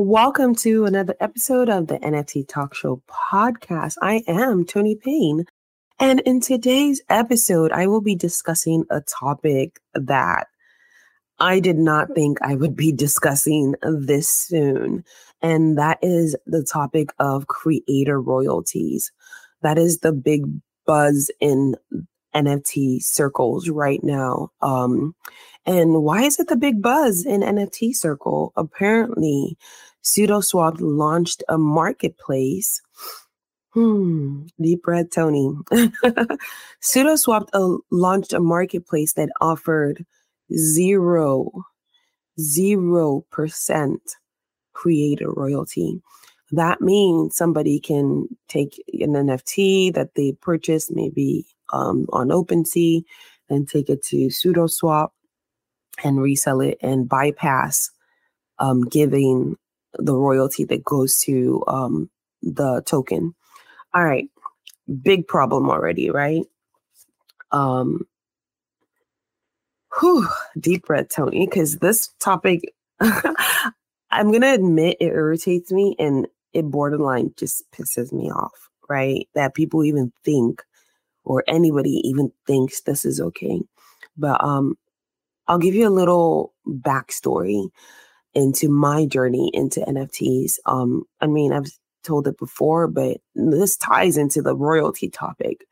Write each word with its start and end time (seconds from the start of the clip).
Welcome 0.00 0.54
to 0.58 0.84
another 0.84 1.16
episode 1.18 1.68
of 1.68 1.88
the 1.88 1.98
NFT 1.98 2.46
Talk 2.46 2.72
Show 2.72 3.02
podcast. 3.08 3.94
I 4.00 4.22
am 4.28 4.64
Tony 4.64 4.94
Payne. 4.94 5.44
And 5.98 6.20
in 6.20 6.40
today's 6.40 7.02
episode, 7.08 7.72
I 7.72 7.88
will 7.88 8.00
be 8.00 8.14
discussing 8.14 8.84
a 8.90 9.00
topic 9.00 9.80
that 9.94 10.46
I 11.40 11.58
did 11.58 11.78
not 11.78 12.14
think 12.14 12.38
I 12.42 12.54
would 12.54 12.76
be 12.76 12.92
discussing 12.92 13.74
this 13.82 14.30
soon. 14.30 15.02
And 15.42 15.76
that 15.78 15.98
is 16.00 16.36
the 16.46 16.62
topic 16.62 17.08
of 17.18 17.48
creator 17.48 18.20
royalties. 18.20 19.10
That 19.62 19.78
is 19.78 19.98
the 19.98 20.12
big 20.12 20.44
buzz 20.86 21.28
in 21.40 21.74
NFT 22.36 23.02
circles 23.02 23.68
right 23.68 24.04
now. 24.04 24.50
Um, 24.62 25.16
and 25.66 26.02
why 26.02 26.22
is 26.22 26.38
it 26.38 26.48
the 26.48 26.56
big 26.56 26.80
buzz 26.80 27.26
in 27.26 27.40
NFT 27.40 27.94
circle? 27.94 28.52
Apparently, 28.56 29.58
SudoSwap 30.08 30.76
launched 30.80 31.42
a 31.48 31.58
marketplace. 31.58 32.80
Hmm, 33.74 34.46
deep 34.60 34.82
breath, 34.82 35.10
Tony. 35.10 35.54
SudoSwap 36.82 37.48
uh, 37.52 37.76
launched 37.90 38.32
a 38.32 38.40
marketplace 38.40 39.12
that 39.14 39.28
offered 39.40 40.06
zero, 40.56 41.50
zero 42.40 43.26
percent 43.30 44.00
creator 44.72 45.30
royalty. 45.30 46.00
That 46.52 46.80
means 46.80 47.36
somebody 47.36 47.78
can 47.78 48.28
take 48.48 48.82
an 48.94 49.12
NFT 49.12 49.92
that 49.92 50.14
they 50.14 50.32
purchased, 50.40 50.90
maybe 50.90 51.44
um, 51.74 52.06
on 52.14 52.28
OpenSea, 52.28 53.02
and 53.50 53.68
take 53.68 53.90
it 53.90 54.02
to 54.06 54.28
SudoSwap 54.28 55.10
and 56.02 56.22
resell 56.22 56.62
it 56.62 56.78
and 56.80 57.06
bypass 57.06 57.90
um, 58.58 58.84
giving 58.84 59.56
the 59.98 60.16
royalty 60.16 60.64
that 60.66 60.84
goes 60.84 61.20
to 61.22 61.64
um, 61.68 62.10
the 62.42 62.82
token. 62.86 63.34
All 63.94 64.04
right, 64.04 64.28
big 65.02 65.26
problem 65.28 65.70
already, 65.70 66.10
right? 66.10 66.44
Um, 67.52 68.06
whew, 69.98 70.28
deep 70.60 70.86
breath, 70.86 71.08
Tony, 71.10 71.46
because 71.46 71.78
this 71.78 72.08
topic, 72.20 72.62
I'm 73.00 74.32
gonna 74.32 74.54
admit, 74.54 74.98
it 75.00 75.12
irritates 75.12 75.72
me 75.72 75.96
and 75.98 76.26
it 76.52 76.70
borderline 76.70 77.32
just 77.36 77.64
pisses 77.72 78.12
me 78.12 78.30
off, 78.30 78.70
right? 78.88 79.28
That 79.34 79.54
people 79.54 79.84
even 79.84 80.12
think, 80.24 80.62
or 81.24 81.44
anybody 81.48 82.00
even 82.04 82.32
thinks 82.46 82.82
this 82.82 83.04
is 83.04 83.20
okay. 83.20 83.60
But 84.16 84.42
um, 84.44 84.76
I'll 85.48 85.58
give 85.58 85.74
you 85.74 85.88
a 85.88 85.90
little 85.90 86.54
backstory 86.66 87.68
into 88.34 88.68
my 88.68 89.06
journey 89.06 89.50
into 89.54 89.80
NFTs. 89.80 90.54
Um, 90.66 91.04
I 91.20 91.26
mean, 91.26 91.52
I've 91.52 91.70
told 92.04 92.26
it 92.26 92.38
before, 92.38 92.86
but 92.86 93.18
this 93.34 93.76
ties 93.76 94.16
into 94.16 94.42
the 94.42 94.56
royalty 94.56 95.08
topic. 95.08 95.64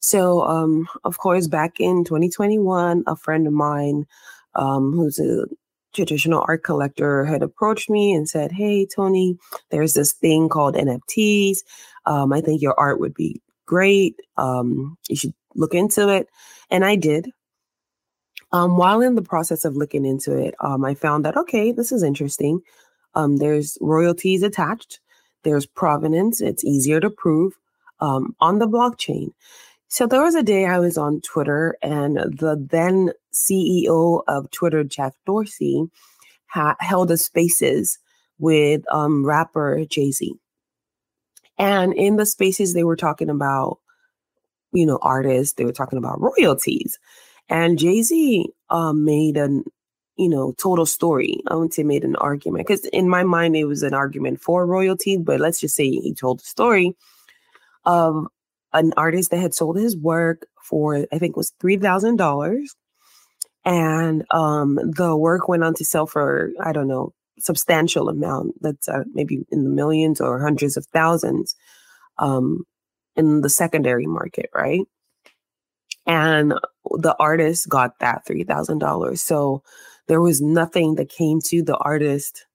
So, 0.00 0.42
um, 0.42 0.88
of 1.04 1.18
course, 1.18 1.46
back 1.46 1.80
in 1.80 2.04
2021, 2.04 3.04
a 3.06 3.16
friend 3.16 3.46
of 3.46 3.52
mine 3.52 4.06
um, 4.54 4.92
who's 4.92 5.18
a 5.18 5.46
traditional 5.94 6.44
art 6.46 6.62
collector 6.62 7.24
had 7.24 7.42
approached 7.42 7.90
me 7.90 8.12
and 8.12 8.28
said, 8.28 8.52
Hey, 8.52 8.86
Tony, 8.86 9.36
there's 9.70 9.94
this 9.94 10.12
thing 10.12 10.48
called 10.48 10.74
NFTs. 10.74 11.58
Um, 12.06 12.32
I 12.32 12.40
think 12.40 12.62
your 12.62 12.78
art 12.78 13.00
would 13.00 13.14
be 13.14 13.40
great. 13.66 14.16
Um, 14.36 14.96
you 15.08 15.16
should 15.16 15.34
look 15.54 15.74
into 15.74 16.08
it. 16.08 16.28
And 16.70 16.84
I 16.84 16.96
did. 16.96 17.30
Um, 18.52 18.76
while 18.76 19.00
in 19.00 19.14
the 19.14 19.22
process 19.22 19.64
of 19.64 19.76
looking 19.76 20.04
into 20.04 20.36
it, 20.36 20.54
um, 20.60 20.84
I 20.84 20.94
found 20.94 21.24
that, 21.24 21.36
okay, 21.36 21.72
this 21.72 21.92
is 21.92 22.02
interesting. 22.02 22.60
Um, 23.14 23.36
there's 23.36 23.78
royalties 23.80 24.42
attached, 24.42 25.00
there's 25.44 25.66
provenance, 25.66 26.40
it's 26.40 26.64
easier 26.64 27.00
to 27.00 27.10
prove 27.10 27.54
um, 28.00 28.34
on 28.40 28.58
the 28.58 28.68
blockchain. 28.68 29.32
So 29.88 30.06
there 30.06 30.22
was 30.22 30.34
a 30.36 30.42
day 30.42 30.66
I 30.66 30.78
was 30.78 30.96
on 30.96 31.20
Twitter, 31.20 31.76
and 31.82 32.16
the 32.16 32.64
then 32.70 33.12
CEO 33.32 34.22
of 34.28 34.50
Twitter, 34.50 34.84
Jack 34.84 35.14
Dorsey, 35.26 35.90
ha- 36.46 36.76
held 36.78 37.10
a 37.10 37.16
spaces 37.16 37.98
with 38.38 38.82
um, 38.92 39.24
rapper 39.24 39.84
Jay 39.88 40.12
Z. 40.12 40.32
And 41.58 41.92
in 41.92 42.16
the 42.16 42.26
spaces, 42.26 42.72
they 42.72 42.84
were 42.84 42.96
talking 42.96 43.28
about, 43.28 43.78
you 44.72 44.86
know, 44.86 44.98
artists, 45.02 45.54
they 45.54 45.64
were 45.64 45.72
talking 45.72 45.98
about 45.98 46.20
royalties. 46.20 46.98
And 47.50 47.78
Jay 47.78 48.02
Z 48.02 48.48
um, 48.70 49.04
made 49.04 49.36
an, 49.36 49.64
you 50.16 50.28
know, 50.28 50.54
total 50.56 50.86
story. 50.86 51.40
I 51.48 51.54
wouldn't 51.54 51.74
say 51.74 51.82
made 51.82 52.04
an 52.04 52.16
argument 52.16 52.66
because 52.66 52.86
in 52.86 53.08
my 53.08 53.24
mind 53.24 53.56
it 53.56 53.64
was 53.64 53.82
an 53.82 53.92
argument 53.92 54.40
for 54.40 54.64
royalty, 54.66 55.18
but 55.18 55.40
let's 55.40 55.60
just 55.60 55.74
say 55.74 55.84
he 55.90 56.14
told 56.14 56.40
a 56.40 56.44
story 56.44 56.96
of 57.84 58.26
an 58.72 58.92
artist 58.96 59.32
that 59.32 59.40
had 59.40 59.54
sold 59.54 59.76
his 59.76 59.96
work 59.96 60.46
for 60.62 61.06
I 61.12 61.18
think 61.18 61.36
was 61.36 61.52
three 61.60 61.76
thousand 61.76 62.16
dollars, 62.16 62.76
and 63.64 64.24
um, 64.30 64.76
the 64.76 65.16
work 65.16 65.48
went 65.48 65.64
on 65.64 65.74
to 65.74 65.84
sell 65.84 66.06
for 66.06 66.52
I 66.62 66.72
don't 66.72 66.88
know 66.88 67.12
substantial 67.40 68.08
amount 68.08 68.54
that's 68.60 68.88
uh, 68.88 69.02
maybe 69.14 69.44
in 69.50 69.64
the 69.64 69.70
millions 69.70 70.20
or 70.20 70.40
hundreds 70.40 70.76
of 70.76 70.86
thousands 70.92 71.56
um, 72.18 72.64
in 73.16 73.40
the 73.40 73.48
secondary 73.48 74.06
market, 74.06 74.50
right? 74.54 74.82
And 76.06 76.54
the 76.84 77.14
artist 77.18 77.68
got 77.68 77.98
that 78.00 78.26
$3,000. 78.26 79.18
So 79.18 79.62
there 80.08 80.20
was 80.20 80.40
nothing 80.40 80.96
that 80.96 81.08
came 81.08 81.40
to 81.46 81.62
the 81.62 81.76
artist 81.76 82.46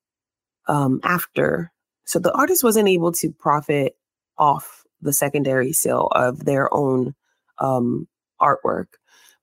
um, 0.68 1.00
after. 1.04 1.72
So 2.06 2.20
the 2.20 2.34
artist 2.34 2.64
wasn't 2.64 2.90
able 2.90 3.12
to 3.14 3.32
profit 3.32 3.96
off 4.38 4.84
the 5.02 5.14
secondary 5.14 5.72
sale 5.72 6.08
of 6.12 6.46
their 6.46 6.74
own 6.74 7.16
um, 7.60 8.08
artwork, 8.42 8.88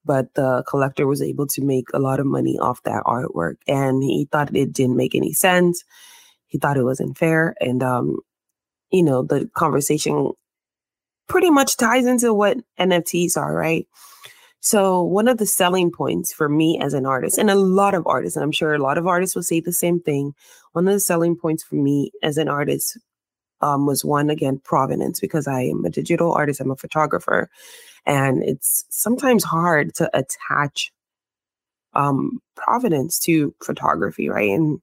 but 0.05 0.35
the 0.35 0.65
collector 0.69 1.07
was 1.07 1.23
able 1.23 1.47
to 1.47 1.63
make 1.63 1.87
a 1.95 1.99
lot 1.99 2.21
of 2.21 2.27
money 2.27 2.59
off 2.59 2.83
that 2.83 3.05
artwork. 3.05 3.57
And 3.67 4.03
he 4.03 4.29
thought 4.31 4.55
it 4.55 4.73
didn't 4.73 4.97
make 4.97 5.15
any 5.15 5.33
sense. 5.33 5.85
He 6.47 6.59
thought 6.59 6.77
it 6.77 6.85
wasn't 6.85 7.17
fair. 7.17 7.55
And, 7.61 7.83
um, 7.83 8.19
you 8.91 9.03
know, 9.03 9.23
the 9.23 9.49
conversation 9.55 10.33
pretty 11.29 11.51
much 11.51 11.77
ties 11.77 12.07
into 12.07 12.35
what 12.35 12.59
NFTs 12.79 13.37
are, 13.37 13.55
right? 13.55 13.87
So, 14.61 15.03
one 15.03 15.27
of 15.27 15.39
the 15.39 15.47
selling 15.47 15.91
points 15.91 16.33
for 16.33 16.49
me 16.49 16.79
as 16.81 16.95
an 16.95 17.05
artist, 17.05 17.37
and 17.37 17.51
a 17.51 17.57
lot 17.57 17.95
of 17.95 18.07
artists, 18.07 18.37
and 18.37 18.45
I'm 18.45 18.53
sure 18.53 18.75
a 18.75 18.83
lot 18.83 18.97
of 18.97 19.09
artists 19.09 19.35
will 19.35 19.43
say 19.43 19.61
the 19.61 19.73
same 19.73 20.01
thing, 20.01 20.35
one 20.73 20.87
of 20.87 20.95
the 20.95 21.01
selling 21.01 21.37
points 21.37 21.65
for 21.65 21.75
me 21.75 22.13
as 22.23 22.39
an 22.39 22.49
artist 22.49 22.97
um, 23.61 23.87
was 23.87 24.05
one, 24.05 24.31
again, 24.31 24.61
provenance, 24.63 25.19
because 25.19 25.49
I 25.49 25.63
am 25.63 25.85
a 25.85 25.91
digital 25.91 26.33
artist, 26.33 26.61
I'm 26.61 26.71
a 26.71 26.77
photographer, 26.77 27.51
and 28.07 28.43
it's 28.45 28.85
sometimes 28.89 29.43
hard 29.43 29.95
to 29.97 30.09
attach 30.17 30.93
um, 31.95 32.41
provenance 32.55 33.19
to 33.21 33.55
photography, 33.65 34.29
right? 34.29 34.51
And 34.51 34.81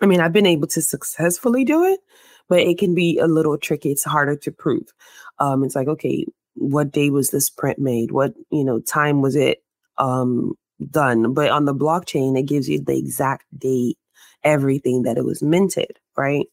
I 0.00 0.06
mean, 0.06 0.20
I've 0.20 0.32
been 0.32 0.46
able 0.46 0.68
to 0.68 0.80
successfully 0.80 1.64
do 1.64 1.84
it, 1.84 2.00
but 2.50 2.58
it 2.58 2.78
can 2.78 2.94
be 2.94 3.16
a 3.18 3.26
little 3.26 3.56
tricky. 3.56 3.92
It's 3.92 4.04
harder 4.04 4.34
to 4.36 4.50
prove. 4.50 4.92
Um, 5.38 5.62
it's 5.62 5.76
like, 5.76 5.88
okay, 5.88 6.26
what 6.54 6.90
day 6.90 7.08
was 7.08 7.30
this 7.30 7.48
print 7.48 7.78
made? 7.78 8.10
What, 8.10 8.34
you 8.50 8.64
know, 8.64 8.80
time 8.80 9.22
was 9.22 9.36
it 9.36 9.62
um, 9.98 10.54
done? 10.90 11.32
But 11.32 11.50
on 11.50 11.64
the 11.64 11.74
blockchain, 11.74 12.36
it 12.36 12.42
gives 12.42 12.68
you 12.68 12.82
the 12.82 12.98
exact 12.98 13.44
date, 13.56 13.96
everything 14.42 15.02
that 15.04 15.16
it 15.16 15.24
was 15.24 15.42
minted, 15.42 15.98
right? 16.16 16.46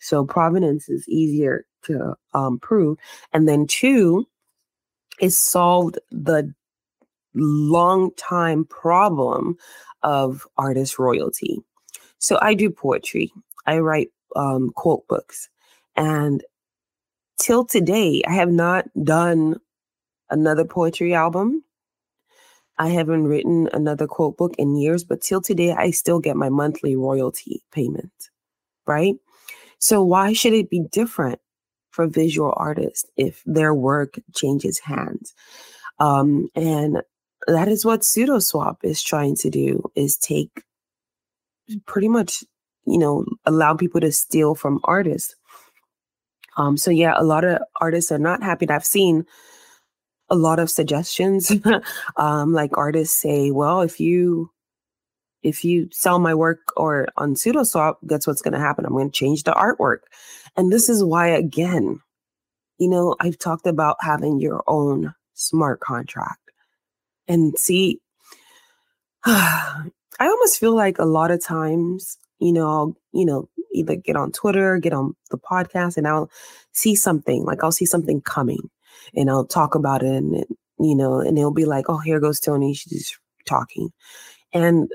So 0.00 0.24
provenance 0.24 0.88
is 0.88 1.08
easier 1.08 1.64
to 1.84 2.16
um, 2.34 2.58
prove. 2.58 2.98
And 3.32 3.48
then 3.48 3.68
two, 3.68 4.26
it 5.20 5.30
solved 5.30 6.00
the 6.10 6.52
long 7.34 8.10
time 8.16 8.64
problem 8.64 9.56
of 10.02 10.46
artist 10.58 10.98
royalty. 10.98 11.60
So 12.18 12.38
I 12.42 12.54
do 12.54 12.70
poetry. 12.70 13.32
I 13.66 13.78
write 13.78 14.08
um, 14.34 14.70
quote 14.74 15.06
books. 15.08 15.48
And 15.96 16.42
till 17.40 17.64
today, 17.64 18.22
I 18.26 18.32
have 18.32 18.50
not 18.50 18.86
done 19.02 19.56
another 20.30 20.64
poetry 20.64 21.14
album. 21.14 21.64
I 22.78 22.88
haven't 22.88 23.24
written 23.24 23.68
another 23.72 24.06
quote 24.06 24.36
book 24.36 24.54
in 24.58 24.76
years, 24.76 25.04
but 25.04 25.20
till 25.20 25.40
today, 25.40 25.72
I 25.72 25.90
still 25.90 26.18
get 26.18 26.36
my 26.36 26.48
monthly 26.48 26.96
royalty 26.96 27.62
payment, 27.72 28.12
right? 28.86 29.14
So 29.78 30.02
why 30.02 30.32
should 30.32 30.54
it 30.54 30.70
be 30.70 30.80
different 30.90 31.38
for 31.94 32.08
visual 32.08 32.52
artists 32.56 33.08
if 33.16 33.40
their 33.46 33.72
work 33.72 34.18
changes 34.34 34.80
hands. 34.80 35.32
Um, 36.00 36.48
and 36.56 37.02
that 37.46 37.68
is 37.68 37.84
what 37.84 38.00
SudoSwap 38.00 38.78
is 38.82 39.00
trying 39.00 39.36
to 39.36 39.50
do 39.50 39.84
is 39.94 40.16
take 40.16 40.64
pretty 41.86 42.08
much, 42.08 42.42
you 42.86 42.98
know, 42.98 43.24
allow 43.44 43.74
people 43.74 44.00
to 44.00 44.12
steal 44.12 44.54
from 44.54 44.80
artists. 44.84 45.34
Um, 46.56 46.76
so 46.76 46.90
yeah, 46.90 47.14
a 47.16 47.24
lot 47.24 47.44
of 47.44 47.58
artists 47.80 48.12
are 48.12 48.18
not 48.18 48.42
happy. 48.42 48.68
I've 48.68 48.84
seen 48.84 49.26
a 50.30 50.36
lot 50.36 50.58
of 50.58 50.70
suggestions. 50.70 51.52
um, 52.16 52.52
like 52.52 52.76
artists 52.76 53.20
say, 53.20 53.50
well, 53.50 53.80
if 53.80 54.00
you 54.00 54.50
if 55.42 55.62
you 55.62 55.88
sell 55.92 56.18
my 56.18 56.34
work 56.34 56.72
or 56.76 57.06
on 57.18 57.34
SudoSwap, 57.34 57.96
that's 58.02 58.26
what's 58.26 58.40
going 58.40 58.54
to 58.54 58.60
happen. 58.60 58.86
I'm 58.86 58.92
going 58.92 59.10
to 59.10 59.16
change 59.16 59.42
the 59.42 59.52
artwork. 59.52 59.98
And 60.56 60.72
this 60.72 60.88
is 60.88 61.04
why, 61.04 61.28
again, 61.28 62.00
you 62.78 62.88
know, 62.88 63.14
I've 63.20 63.38
talked 63.38 63.66
about 63.66 63.96
having 64.00 64.40
your 64.40 64.64
own 64.66 65.14
smart 65.34 65.80
contract. 65.80 66.50
And 67.28 67.58
see, 67.58 68.00
I 69.24 69.90
almost 70.20 70.58
feel 70.58 70.74
like 70.74 70.98
a 70.98 71.04
lot 71.04 71.30
of 71.30 71.44
times, 71.44 72.16
you 72.44 72.52
know, 72.52 72.68
I'll, 72.68 72.96
you 73.12 73.24
know, 73.24 73.48
either 73.72 73.96
get 73.96 74.16
on 74.16 74.32
Twitter, 74.32 74.78
get 74.78 74.92
on 74.92 75.14
the 75.30 75.38
podcast, 75.38 75.96
and 75.96 76.06
I'll 76.06 76.30
see 76.72 76.94
something, 76.94 77.44
like 77.44 77.64
I'll 77.64 77.72
see 77.72 77.86
something 77.86 78.20
coming 78.20 78.70
and 79.16 79.30
I'll 79.30 79.46
talk 79.46 79.74
about 79.74 80.02
it 80.02 80.14
and, 80.14 80.44
you 80.78 80.94
know, 80.94 81.20
and 81.20 81.38
it'll 81.38 81.52
be 81.52 81.64
like, 81.64 81.86
oh, 81.88 81.98
here 81.98 82.20
goes 82.20 82.40
Tony. 82.40 82.74
She's 82.74 83.18
talking. 83.46 83.90
And 84.52 84.90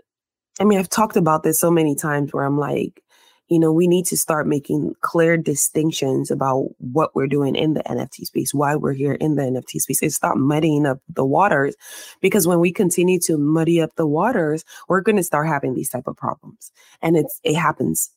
I 0.59 0.63
mean, 0.63 0.79
I've 0.79 0.89
talked 0.89 1.17
about 1.17 1.43
this 1.43 1.59
so 1.59 1.71
many 1.71 1.95
times 1.95 2.33
where 2.33 2.45
I'm 2.45 2.57
like, 2.57 3.01
you 3.49 3.59
know, 3.59 3.73
we 3.73 3.87
need 3.87 4.05
to 4.05 4.17
start 4.17 4.45
making 4.45 4.95
clear 5.01 5.35
distinctions 5.35 6.29
about 6.29 6.69
what 6.77 7.15
we're 7.15 7.27
doing 7.27 7.55
in 7.55 7.73
the 7.73 7.83
NFT 7.83 8.25
space, 8.25 8.53
why 8.53 8.75
we're 8.75 8.93
here 8.93 9.13
in 9.13 9.35
the 9.35 9.41
NFT 9.41 9.81
space, 9.81 10.01
and 10.03 10.13
stop 10.13 10.37
muddying 10.37 10.85
up 10.85 10.99
the 11.09 11.25
waters. 11.25 11.75
Because 12.21 12.47
when 12.47 12.59
we 12.59 12.71
continue 12.71 13.19
to 13.21 13.37
muddy 13.37 13.81
up 13.81 13.95
the 13.95 14.05
waters, 14.05 14.63
we're 14.87 15.01
going 15.01 15.15
to 15.15 15.23
start 15.23 15.47
having 15.47 15.73
these 15.73 15.89
type 15.89 16.07
of 16.07 16.15
problems, 16.15 16.71
and 17.01 17.17
it's 17.17 17.39
it 17.43 17.55
happens, 17.55 18.11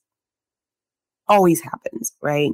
always 1.28 1.62
happens, 1.62 2.12
right? 2.20 2.50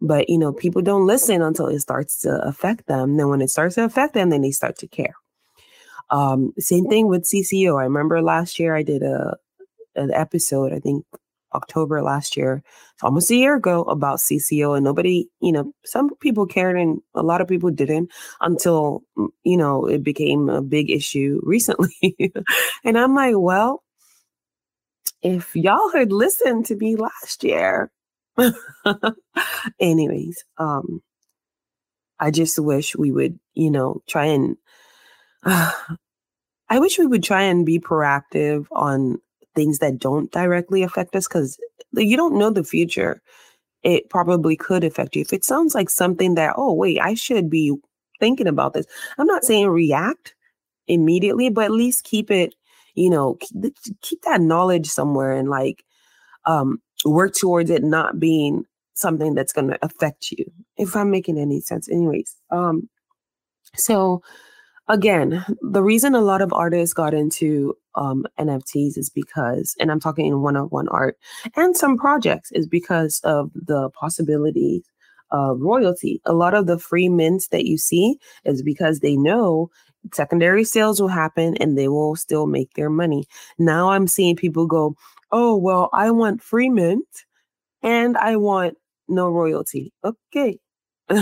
But 0.00 0.30
you 0.30 0.38
know, 0.38 0.52
people 0.52 0.80
don't 0.80 1.06
listen 1.06 1.42
until 1.42 1.66
it 1.66 1.80
starts 1.80 2.22
to 2.22 2.40
affect 2.42 2.86
them. 2.86 3.18
Then 3.18 3.28
when 3.28 3.42
it 3.42 3.50
starts 3.50 3.74
to 3.74 3.84
affect 3.84 4.14
them, 4.14 4.30
then 4.30 4.40
they 4.40 4.50
start 4.50 4.78
to 4.78 4.88
care. 4.88 5.14
Um, 6.10 6.54
same 6.58 6.86
thing 6.86 7.06
with 7.08 7.24
CCO. 7.24 7.78
I 7.78 7.84
remember 7.84 8.22
last 8.22 8.58
year 8.58 8.74
I 8.74 8.82
did 8.82 9.02
a 9.02 9.36
an 9.96 10.12
episode, 10.12 10.72
I 10.72 10.80
think 10.80 11.04
October 11.54 12.02
last 12.02 12.36
year, 12.36 12.62
almost 13.02 13.30
a 13.30 13.36
year 13.36 13.56
ago, 13.56 13.82
about 13.84 14.18
CCO, 14.18 14.76
and 14.76 14.84
nobody, 14.84 15.26
you 15.40 15.52
know, 15.52 15.72
some 15.84 16.14
people 16.16 16.46
cared 16.46 16.78
and 16.78 17.00
a 17.14 17.22
lot 17.22 17.40
of 17.40 17.48
people 17.48 17.70
didn't 17.70 18.10
until, 18.40 19.02
mm, 19.18 19.28
you 19.44 19.56
know, 19.56 19.86
it 19.86 20.02
became 20.02 20.48
a 20.48 20.62
big 20.62 20.90
issue 20.90 21.40
recently. 21.44 22.16
and 22.84 22.98
I'm 22.98 23.14
like, 23.14 23.34
well, 23.36 23.82
if 25.22 25.56
y'all 25.56 25.90
had 25.92 26.12
listened 26.12 26.66
to 26.66 26.76
me 26.76 26.96
last 26.96 27.44
year, 27.44 27.90
anyways, 29.80 30.44
um, 30.58 31.02
I 32.20 32.30
just 32.30 32.58
wish 32.58 32.94
we 32.94 33.10
would, 33.10 33.38
you 33.54 33.70
know, 33.70 34.02
try 34.08 34.26
and. 34.26 34.56
Uh, 35.42 35.72
I 36.70 36.78
wish 36.78 36.98
we 36.98 37.06
would 37.06 37.22
try 37.22 37.42
and 37.42 37.66
be 37.66 37.78
proactive 37.78 38.66
on 38.72 39.20
things 39.54 39.78
that 39.78 39.98
don't 39.98 40.30
directly 40.32 40.82
affect 40.82 41.14
us 41.16 41.28
because 41.28 41.58
you 41.92 42.16
don't 42.16 42.38
know 42.38 42.50
the 42.50 42.64
future. 42.64 43.20
It 43.82 44.08
probably 44.08 44.56
could 44.56 44.84
affect 44.84 45.14
you. 45.14 45.22
If 45.22 45.32
it 45.32 45.44
sounds 45.44 45.74
like 45.74 45.90
something 45.90 46.34
that, 46.36 46.54
oh, 46.56 46.72
wait, 46.72 46.98
I 47.00 47.14
should 47.14 47.50
be 47.50 47.74
thinking 48.18 48.46
about 48.46 48.72
this. 48.72 48.86
I'm 49.18 49.26
not 49.26 49.44
saying 49.44 49.68
react 49.68 50.34
immediately, 50.88 51.50
but 51.50 51.66
at 51.66 51.70
least 51.70 52.04
keep 52.04 52.30
it, 52.30 52.54
you 52.94 53.10
know, 53.10 53.38
keep 54.00 54.22
that 54.22 54.40
knowledge 54.40 54.86
somewhere 54.86 55.32
and 55.32 55.48
like 55.48 55.84
um, 56.46 56.80
work 57.04 57.34
towards 57.34 57.70
it 57.70 57.82
not 57.82 58.18
being 58.18 58.64
something 58.94 59.34
that's 59.34 59.52
going 59.52 59.68
to 59.68 59.78
affect 59.82 60.30
you. 60.30 60.44
If 60.76 60.96
I'm 60.96 61.10
making 61.10 61.38
any 61.38 61.60
sense, 61.60 61.88
anyways. 61.88 62.36
Um, 62.50 62.88
so 63.76 64.22
again, 64.88 65.44
the 65.62 65.82
reason 65.82 66.14
a 66.14 66.20
lot 66.20 66.42
of 66.42 66.52
artists 66.52 66.94
got 66.94 67.14
into 67.14 67.76
um, 67.94 68.26
NFTs 68.38 68.98
is 68.98 69.10
because, 69.10 69.74
and 69.78 69.90
I'm 69.90 70.00
talking 70.00 70.26
in 70.26 70.42
one 70.42 70.56
on 70.56 70.66
one 70.66 70.88
art 70.88 71.16
and 71.56 71.76
some 71.76 71.96
projects, 71.96 72.52
is 72.52 72.66
because 72.66 73.20
of 73.24 73.50
the 73.54 73.90
possibilities 73.90 74.82
of 75.30 75.60
royalty. 75.60 76.20
A 76.26 76.32
lot 76.32 76.54
of 76.54 76.66
the 76.66 76.78
free 76.78 77.08
mints 77.08 77.48
that 77.48 77.64
you 77.64 77.78
see 77.78 78.18
is 78.44 78.62
because 78.62 79.00
they 79.00 79.16
know 79.16 79.70
secondary 80.12 80.64
sales 80.64 81.00
will 81.00 81.08
happen 81.08 81.56
and 81.58 81.78
they 81.78 81.88
will 81.88 82.14
still 82.16 82.46
make 82.46 82.72
their 82.74 82.90
money. 82.90 83.24
Now 83.58 83.90
I'm 83.90 84.06
seeing 84.06 84.36
people 84.36 84.66
go, 84.66 84.96
oh, 85.32 85.56
well, 85.56 85.88
I 85.92 86.10
want 86.10 86.42
free 86.42 86.68
mint 86.68 87.06
and 87.82 88.16
I 88.18 88.36
want 88.36 88.76
no 89.08 89.28
royalty. 89.28 89.92
Okay. 90.04 90.58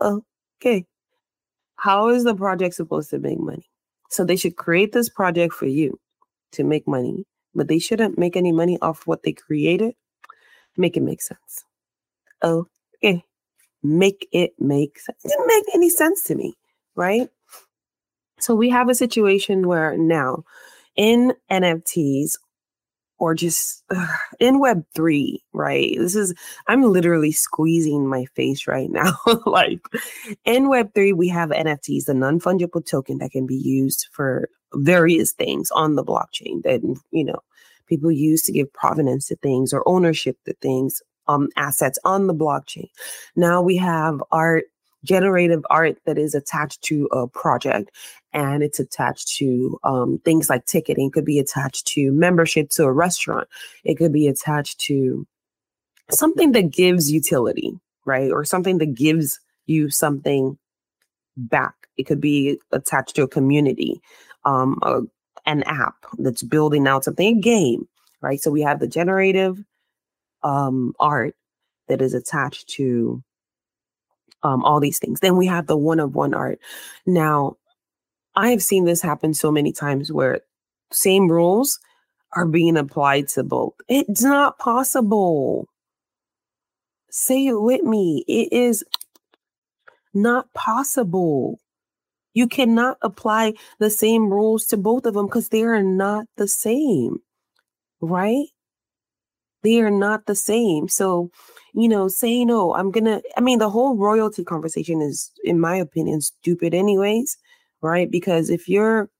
okay 0.00 0.86
how 1.76 2.08
is 2.08 2.24
the 2.24 2.34
project 2.34 2.74
supposed 2.74 3.10
to 3.10 3.18
make 3.18 3.38
money? 3.38 3.68
So 4.10 4.24
they 4.24 4.36
should 4.36 4.56
create 4.56 4.92
this 4.92 5.08
project 5.08 5.54
for 5.54 5.66
you 5.66 5.98
to 6.52 6.64
make 6.64 6.86
money, 6.86 7.26
but 7.54 7.68
they 7.68 7.78
shouldn't 7.78 8.18
make 8.18 8.36
any 8.36 8.52
money 8.52 8.78
off 8.80 9.06
what 9.06 9.22
they 9.22 9.32
created. 9.32 9.94
Make 10.76 10.96
it 10.96 11.02
make 11.02 11.22
sense. 11.22 11.64
Okay. 12.42 13.24
Make 13.82 14.28
it 14.32 14.54
make 14.58 14.98
sense. 14.98 15.18
It 15.24 15.28
didn't 15.28 15.46
make 15.46 15.64
any 15.74 15.90
sense 15.90 16.22
to 16.24 16.34
me, 16.34 16.54
right? 16.94 17.28
So 18.40 18.54
we 18.54 18.70
have 18.70 18.88
a 18.88 18.94
situation 18.94 19.68
where 19.68 19.96
now 19.96 20.44
in 20.96 21.34
NFTs, 21.50 22.38
or 23.24 23.34
just 23.34 23.82
uh, 23.90 24.06
in 24.38 24.58
web 24.60 24.84
3 24.94 25.42
right? 25.54 25.96
This 25.98 26.14
is 26.14 26.34
i'm 26.66 26.82
literally 26.82 27.32
squeezing 27.32 28.06
my 28.06 28.26
face 28.36 28.66
right 28.66 28.90
now 28.90 29.16
like 29.46 29.80
in 30.44 30.68
web 30.68 30.92
3 30.94 31.14
we 31.14 31.28
have 31.28 31.48
nfts 31.48 32.04
the 32.04 32.14
non-fungible 32.14 32.84
token 32.84 33.18
that 33.18 33.30
can 33.30 33.46
be 33.46 33.56
used 33.56 34.08
for 34.12 34.48
various 34.74 35.32
things 35.32 35.70
on 35.70 35.94
the 35.94 36.04
blockchain 36.04 36.62
that 36.64 36.82
you 37.12 37.24
know 37.24 37.40
people 37.86 38.10
use 38.12 38.42
to 38.42 38.52
give 38.52 38.70
provenance 38.74 39.28
to 39.28 39.36
things 39.36 39.72
or 39.72 39.88
ownership 39.88 40.36
to 40.44 40.52
things 40.60 41.00
um 41.26 41.48
assets 41.56 41.98
on 42.04 42.26
the 42.26 42.34
blockchain. 42.34 42.88
Now 43.36 43.62
we 43.62 43.76
have 43.78 44.22
art 44.30 44.64
generative 45.04 45.64
art 45.70 45.98
that 46.06 46.18
is 46.18 46.34
attached 46.34 46.82
to 46.82 47.06
a 47.12 47.28
project 47.28 47.90
and 48.32 48.62
it's 48.62 48.80
attached 48.80 49.36
to 49.36 49.78
um, 49.84 50.18
things 50.24 50.50
like 50.50 50.66
ticketing, 50.66 51.10
could 51.10 51.24
be 51.24 51.38
attached 51.38 51.86
to 51.86 52.10
membership 52.12 52.70
to 52.70 52.84
a 52.84 52.92
restaurant, 52.92 53.46
it 53.84 53.94
could 53.94 54.12
be 54.12 54.26
attached 54.26 54.80
to 54.80 55.26
something 56.10 56.52
that 56.52 56.70
gives 56.70 57.12
utility, 57.12 57.72
right? 58.04 58.30
Or 58.30 58.44
something 58.44 58.78
that 58.78 58.94
gives 58.94 59.38
you 59.66 59.88
something 59.90 60.58
back. 61.36 61.74
It 61.96 62.04
could 62.04 62.20
be 62.20 62.58
attached 62.72 63.14
to 63.16 63.22
a 63.22 63.28
community, 63.28 64.00
um, 64.44 64.78
a, 64.82 65.02
an 65.46 65.62
app 65.64 65.94
that's 66.18 66.42
building 66.42 66.88
out 66.88 67.04
something, 67.04 67.38
a 67.38 67.40
game, 67.40 67.86
right? 68.20 68.40
So 68.40 68.50
we 68.50 68.62
have 68.62 68.80
the 68.80 68.88
generative 68.88 69.62
um, 70.42 70.94
art 70.98 71.36
that 71.88 72.02
is 72.02 72.14
attached 72.14 72.68
to 72.70 73.22
um, 74.44 74.62
all 74.64 74.78
these 74.80 74.98
things. 74.98 75.20
Then 75.20 75.36
we 75.36 75.46
have 75.46 75.66
the 75.66 75.76
one 75.76 75.98
of 75.98 76.14
one 76.14 76.34
art. 76.34 76.60
Now, 77.06 77.56
I 78.36 78.50
have 78.50 78.62
seen 78.62 78.84
this 78.84 79.00
happen 79.00 79.34
so 79.34 79.50
many 79.50 79.72
times 79.72 80.12
where 80.12 80.40
same 80.92 81.30
rules 81.30 81.78
are 82.34 82.46
being 82.46 82.76
applied 82.76 83.28
to 83.28 83.42
both. 83.42 83.74
It's 83.88 84.22
not 84.22 84.58
possible. 84.58 85.68
Say 87.10 87.46
it 87.46 87.60
with 87.60 87.82
me. 87.82 88.24
It 88.26 88.52
is 88.52 88.84
not 90.12 90.52
possible. 90.54 91.58
You 92.34 92.48
cannot 92.48 92.98
apply 93.02 93.54
the 93.78 93.90
same 93.90 94.28
rules 94.28 94.66
to 94.66 94.76
both 94.76 95.06
of 95.06 95.14
them 95.14 95.26
because 95.26 95.48
they 95.48 95.62
are 95.62 95.82
not 95.82 96.26
the 96.36 96.48
same, 96.48 97.18
right? 98.00 98.46
They 99.62 99.80
are 99.80 99.90
not 99.90 100.26
the 100.26 100.34
same. 100.34 100.88
So, 100.88 101.30
you 101.74 101.88
know, 101.88 102.08
saying, 102.08 102.50
oh, 102.50 102.72
I'm 102.74 102.90
going 102.90 103.04
to, 103.04 103.22
I 103.36 103.40
mean, 103.40 103.58
the 103.58 103.70
whole 103.70 103.96
royalty 103.96 104.44
conversation 104.44 105.02
is, 105.02 105.32
in 105.42 105.60
my 105.60 105.76
opinion, 105.76 106.20
stupid, 106.20 106.72
anyways, 106.72 107.36
right? 107.82 108.10
Because 108.10 108.48
if 108.48 108.68
you're, 108.68 109.10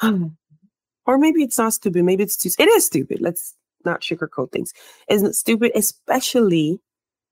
or 0.02 1.18
maybe 1.18 1.42
it's 1.42 1.58
not 1.58 1.74
stupid, 1.74 2.04
maybe 2.04 2.22
it's 2.22 2.36
too, 2.36 2.50
it 2.58 2.68
is 2.68 2.86
stupid. 2.86 3.18
Let's 3.20 3.54
not 3.84 4.02
sugarcoat 4.02 4.52
things. 4.52 4.72
Isn't 5.08 5.34
stupid, 5.34 5.72
especially 5.74 6.80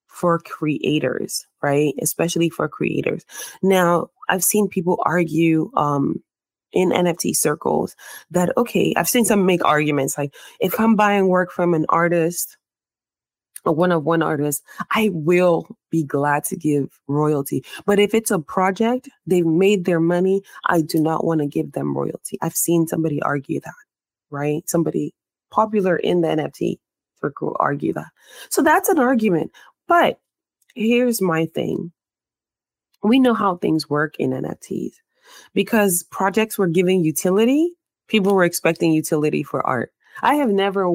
for 0.08 0.40
creators, 0.40 1.46
right? 1.62 1.94
Especially 2.02 2.50
for 2.50 2.68
creators. 2.68 3.24
Now, 3.62 4.08
I've 4.28 4.44
seen 4.44 4.68
people 4.68 5.00
argue, 5.06 5.70
um, 5.74 6.22
in 6.72 6.90
NFT 6.90 7.36
circles 7.36 7.94
that, 8.30 8.50
okay, 8.56 8.94
I've 8.96 9.08
seen 9.08 9.26
some 9.26 9.44
make 9.44 9.62
arguments 9.62 10.16
like 10.16 10.34
if 10.58 10.80
I'm 10.80 10.96
buying 10.96 11.28
work 11.28 11.52
from 11.52 11.74
an 11.74 11.84
artist, 11.90 12.56
a 13.64 13.72
one 13.72 13.92
of 13.92 14.04
one 14.04 14.22
artist, 14.22 14.62
I 14.90 15.10
will 15.12 15.66
be 15.90 16.02
glad 16.04 16.44
to 16.44 16.56
give 16.56 17.00
royalty. 17.06 17.64
But 17.86 17.98
if 17.98 18.14
it's 18.14 18.30
a 18.30 18.38
project, 18.38 19.08
they've 19.26 19.46
made 19.46 19.84
their 19.84 20.00
money, 20.00 20.42
I 20.66 20.82
do 20.82 21.00
not 21.00 21.24
want 21.24 21.40
to 21.40 21.46
give 21.46 21.72
them 21.72 21.96
royalty. 21.96 22.38
I've 22.42 22.56
seen 22.56 22.86
somebody 22.86 23.22
argue 23.22 23.60
that, 23.60 23.74
right? 24.30 24.68
Somebody 24.68 25.14
popular 25.50 25.96
in 25.96 26.22
the 26.22 26.28
NFT 26.28 26.78
circle 27.20 27.56
argue 27.60 27.92
that. 27.92 28.08
So 28.50 28.62
that's 28.62 28.88
an 28.88 28.98
argument. 28.98 29.52
But 29.86 30.18
here's 30.74 31.20
my 31.20 31.46
thing 31.46 31.92
we 33.02 33.18
know 33.18 33.34
how 33.34 33.56
things 33.56 33.90
work 33.90 34.14
in 34.18 34.30
NFTs 34.30 34.94
because 35.54 36.04
projects 36.10 36.56
were 36.56 36.68
giving 36.68 37.04
utility, 37.04 37.72
people 38.08 38.34
were 38.34 38.44
expecting 38.44 38.92
utility 38.92 39.42
for 39.42 39.66
art. 39.66 39.92
I 40.22 40.34
have 40.36 40.50
never 40.50 40.88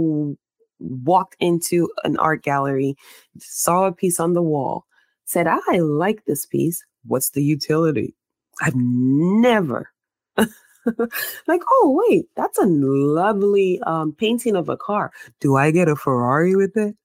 walked 0.80 1.36
into 1.40 1.90
an 2.04 2.18
art 2.18 2.44
gallery, 2.44 2.96
saw 3.40 3.86
a 3.86 3.92
piece 3.92 4.20
on 4.20 4.34
the 4.34 4.42
wall, 4.42 4.86
said, 5.26 5.48
I 5.48 5.80
like 5.80 6.26
this 6.26 6.46
piece. 6.46 6.84
What's 7.06 7.32
the 7.32 7.44
utility? 7.44 8.16
I've 8.62 8.76
never. 8.76 9.92
like, 10.38 11.62
oh, 11.70 12.04
wait, 12.10 12.26
that's 12.36 12.58
a 12.58 12.66
lovely 12.66 13.80
um, 13.86 14.14
painting 14.14 14.56
of 14.56 14.70
a 14.70 14.78
car. 14.78 15.12
Do 15.40 15.56
I 15.56 15.72
get 15.72 15.90
a 15.90 15.96
Ferrari 15.96 16.56
with 16.56 16.76
it? 16.78 16.96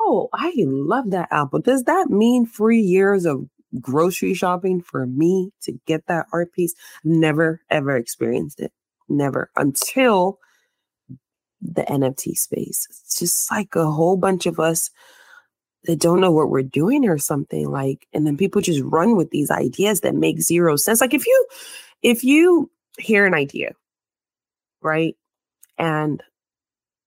Oh, 0.00 0.28
I 0.32 0.52
love 0.56 1.10
that 1.10 1.28
apple. 1.30 1.60
Does 1.60 1.84
that 1.84 2.08
mean 2.10 2.46
three 2.46 2.80
years 2.80 3.26
of 3.26 3.44
grocery 3.80 4.34
shopping 4.34 4.80
for 4.80 5.06
me 5.06 5.52
to 5.62 5.72
get 5.86 6.06
that 6.06 6.26
art 6.32 6.52
piece? 6.52 6.74
Never, 7.04 7.60
ever 7.70 7.96
experienced 7.96 8.60
it. 8.60 8.72
Never 9.08 9.50
until 9.56 10.38
the 11.60 11.82
NFT 11.82 12.36
space. 12.36 12.86
It's 12.90 13.18
just 13.18 13.50
like 13.50 13.74
a 13.74 13.90
whole 13.90 14.16
bunch 14.16 14.46
of 14.46 14.60
us 14.60 14.90
that 15.84 16.00
don't 16.00 16.20
know 16.20 16.32
what 16.32 16.50
we're 16.50 16.62
doing 16.62 17.08
or 17.08 17.18
something 17.18 17.70
like 17.70 18.06
and 18.12 18.26
then 18.26 18.36
people 18.36 18.60
just 18.60 18.82
run 18.84 19.16
with 19.16 19.30
these 19.30 19.50
ideas 19.50 20.00
that 20.00 20.14
make 20.14 20.40
zero 20.40 20.76
sense. 20.76 21.00
Like 21.00 21.14
if 21.14 21.26
you 21.26 21.46
if 22.02 22.24
you 22.24 22.70
hear 22.98 23.26
an 23.26 23.34
idea, 23.34 23.72
right? 24.82 25.16
And 25.78 26.22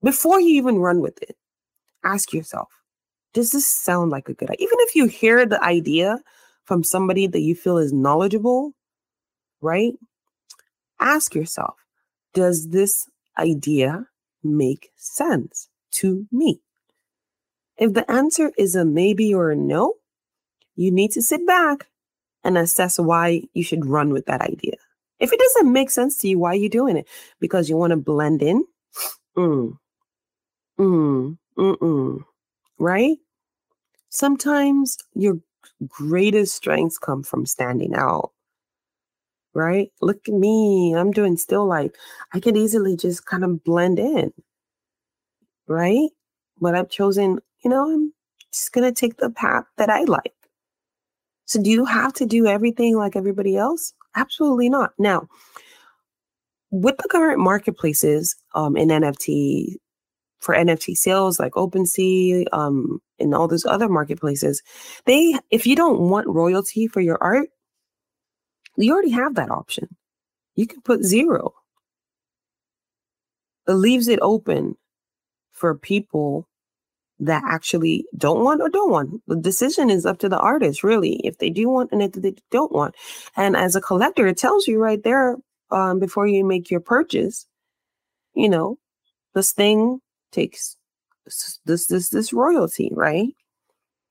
before 0.04 0.40
you 0.40 0.56
even 0.56 0.78
run 0.78 1.02
with 1.02 1.22
it, 1.22 1.36
ask 2.04 2.34
yourself, 2.34 2.70
does 3.34 3.52
this 3.52 3.68
sound 3.68 4.12
like 4.12 4.30
a 4.30 4.34
good 4.34 4.50
idea? 4.50 4.66
Even 4.66 4.78
if 4.80 4.96
you 4.96 5.06
hear 5.06 5.46
the 5.46 5.64
idea 5.64 6.20
from 6.66 6.84
somebody 6.84 7.28
that 7.28 7.42
you 7.42 7.56
feel 7.56 7.78
is 7.78 7.94
knowledgeable, 7.94 8.74
right? 9.62 9.94
Ask 11.00 11.36
yourself, 11.36 11.76
does 12.34 12.70
this 12.70 13.08
idea 13.38 14.06
make 14.44 14.92
sense 14.96 15.70
to 15.92 16.28
me? 16.32 16.62
If 17.78 17.94
the 17.94 18.10
answer 18.10 18.52
is 18.58 18.76
a 18.76 18.86
maybe 18.86 19.34
or 19.34 19.52
a 19.52 19.56
no, 19.56 19.96
you 20.76 20.92
need 20.92 21.12
to 21.12 21.22
sit 21.22 21.46
back 21.48 21.88
and 22.44 22.58
assess 22.58 23.00
why 23.00 23.44
you 23.54 23.64
should 23.64 23.86
run 23.86 24.12
with 24.12 24.26
that 24.26 24.42
idea. 24.42 24.76
If 25.20 25.32
it 25.32 25.40
doesn't 25.40 25.72
make 25.72 25.92
sense 25.92 26.18
to 26.18 26.28
you, 26.28 26.40
why 26.40 26.52
are 26.52 26.56
you 26.56 26.70
doing 26.70 26.98
it? 26.98 27.08
Because 27.40 27.70
you 27.70 27.78
want 27.78 27.92
to 27.92 27.98
blend 27.98 28.42
in? 28.42 28.66
Mm. 29.38 29.78
Mm. 30.80 31.38
Mm-mm. 31.58 32.24
Right? 32.80 33.18
Sometimes 34.10 34.98
your 35.14 35.40
greatest 35.88 36.56
strengths 36.56 36.98
come 36.98 37.24
from 37.24 37.46
standing 37.46 37.94
out 37.96 38.32
right? 39.54 39.92
Look 40.02 40.28
at 40.28 40.34
me. 40.34 40.94
I'm 40.96 41.12
doing 41.12 41.38
still 41.38 41.66
life. 41.66 41.92
I 42.34 42.40
could 42.40 42.58
easily 42.58 42.96
just 42.96 43.26
kind 43.26 43.44
of 43.44 43.64
blend 43.64 44.00
in, 44.00 44.32
right? 45.68 46.10
But 46.60 46.76
I've 46.76 46.90
chosen, 46.90 47.40
you 47.64 47.70
know, 47.70 47.92
I'm 47.92 48.14
just 48.52 48.72
going 48.72 48.92
to 48.92 48.98
take 48.98 49.18
the 49.18 49.30
path 49.30 49.66
that 49.78 49.90
I 49.90 50.04
like. 50.04 50.34
So, 51.46 51.62
do 51.62 51.70
you 51.70 51.86
have 51.86 52.14
to 52.14 52.26
do 52.26 52.48
everything 52.48 52.96
like 52.96 53.16
everybody 53.16 53.58
else? 53.58 53.94
Absolutely 54.16 54.70
not. 54.70 54.94
Now, 54.98 55.28
with 56.70 56.98
the 56.98 57.10
current 57.10 57.40
marketplaces 57.40 58.36
um, 58.56 58.78
in 58.78 58.88
NFT, 58.88 59.76
for 60.40 60.56
NFT 60.56 60.96
sales 60.96 61.40
like 61.40 61.54
OpenSea 61.54 62.46
um, 62.52 63.00
and 63.20 63.34
all 63.34 63.48
those 63.48 63.66
other 63.66 63.88
marketplaces, 63.88 64.62
they 65.06 65.36
if 65.52 65.66
you 65.66 65.76
don't 65.76 66.10
want 66.10 66.28
royalty 66.28 66.88
for 66.88 67.00
your 67.00 67.18
art, 67.22 67.50
you 68.84 68.94
already 68.94 69.12
have 69.12 69.36
that 69.36 69.52
option. 69.52 69.88
You 70.56 70.68
can 70.68 70.82
put 70.82 71.04
zero. 71.04 71.54
It 73.68 73.74
leaves 73.74 74.08
it 74.08 74.20
open 74.22 74.76
for 75.52 75.76
people 75.76 76.48
that 77.20 77.44
actually 77.46 78.04
don't 78.18 78.44
want 78.44 78.62
or 78.62 78.70
don't 78.70 78.90
want. 78.90 79.22
The 79.28 79.36
decision 79.36 79.90
is 79.90 80.06
up 80.06 80.18
to 80.20 80.30
the 80.30 80.40
artist, 80.40 80.84
really, 80.84 81.22
if 81.24 81.38
they 81.38 81.52
do 81.52 81.70
want 81.70 81.92
and 81.92 82.02
if 82.02 82.14
they 82.14 82.34
don't 82.50 82.72
want. 82.72 82.96
And 83.38 83.56
as 83.56 83.76
a 83.76 83.82
collector, 83.82 84.26
it 84.26 84.38
tells 84.38 84.68
you 84.68 84.80
right 84.80 85.02
there 85.04 85.38
um, 85.70 86.00
before 86.00 86.28
you 86.28 86.44
make 86.44 86.72
your 86.72 86.80
purchase, 86.80 87.46
you 88.34 88.50
know, 88.50 88.78
this 89.36 89.54
thing 89.54 90.00
takes 90.32 90.76
this 91.66 91.86
this 91.88 92.10
this 92.10 92.34
royalty, 92.34 92.90
right? 92.94 93.30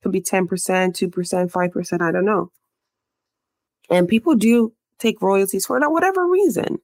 Could 0.01 0.13
be 0.13 0.21
10%, 0.21 0.47
2%, 0.47 1.51
5%, 1.51 2.01
I 2.01 2.11
don't 2.11 2.25
know. 2.25 2.51
And 3.91 4.07
people 4.07 4.35
do 4.35 4.73
take 4.99 5.21
royalties 5.21 5.65
for 5.65 5.79
whatever 5.89 6.25
reason, 6.25 6.79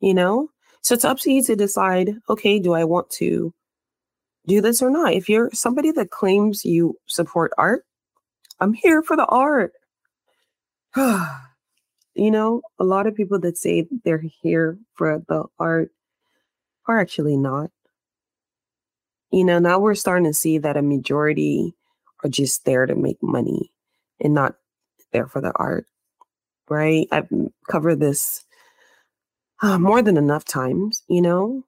you 0.00 0.14
know? 0.14 0.48
So 0.80 0.94
it's 0.94 1.04
up 1.04 1.18
to 1.20 1.30
you 1.30 1.42
to 1.44 1.54
decide, 1.54 2.16
okay, 2.30 2.58
do 2.58 2.72
I 2.72 2.84
want 2.84 3.10
to 3.10 3.52
do 4.46 4.62
this 4.62 4.80
or 4.80 4.90
not? 4.90 5.12
If 5.12 5.28
you're 5.28 5.50
somebody 5.52 5.92
that 5.92 6.10
claims 6.10 6.64
you 6.64 6.96
support 7.06 7.52
art, 7.58 7.84
I'm 8.58 8.72
here 8.72 9.02
for 9.02 9.16
the 9.16 9.26
art. 9.26 9.72
you 10.96 12.30
know, 12.30 12.62
a 12.78 12.84
lot 12.84 13.06
of 13.06 13.14
people 13.14 13.38
that 13.40 13.58
say 13.58 13.86
they're 14.04 14.24
here 14.42 14.78
for 14.94 15.22
the 15.28 15.44
art 15.58 15.90
are 16.86 16.98
actually 16.98 17.36
not. 17.36 17.70
You 19.30 19.44
know, 19.44 19.58
now 19.58 19.78
we're 19.78 19.94
starting 19.94 20.24
to 20.24 20.34
see 20.34 20.56
that 20.58 20.78
a 20.78 20.82
majority 20.82 21.74
are 22.24 22.30
just 22.30 22.64
there 22.64 22.86
to 22.86 22.94
make 22.94 23.22
money 23.22 23.70
and 24.20 24.34
not 24.34 24.56
there 25.12 25.26
for 25.26 25.40
the 25.40 25.52
art 25.56 25.86
right? 26.70 27.06
I've 27.10 27.28
covered 27.68 28.00
this 28.00 28.44
uh, 29.60 29.78
more 29.78 30.00
than 30.02 30.16
enough 30.16 30.44
times, 30.44 31.02
you 31.08 31.20
know? 31.20 31.64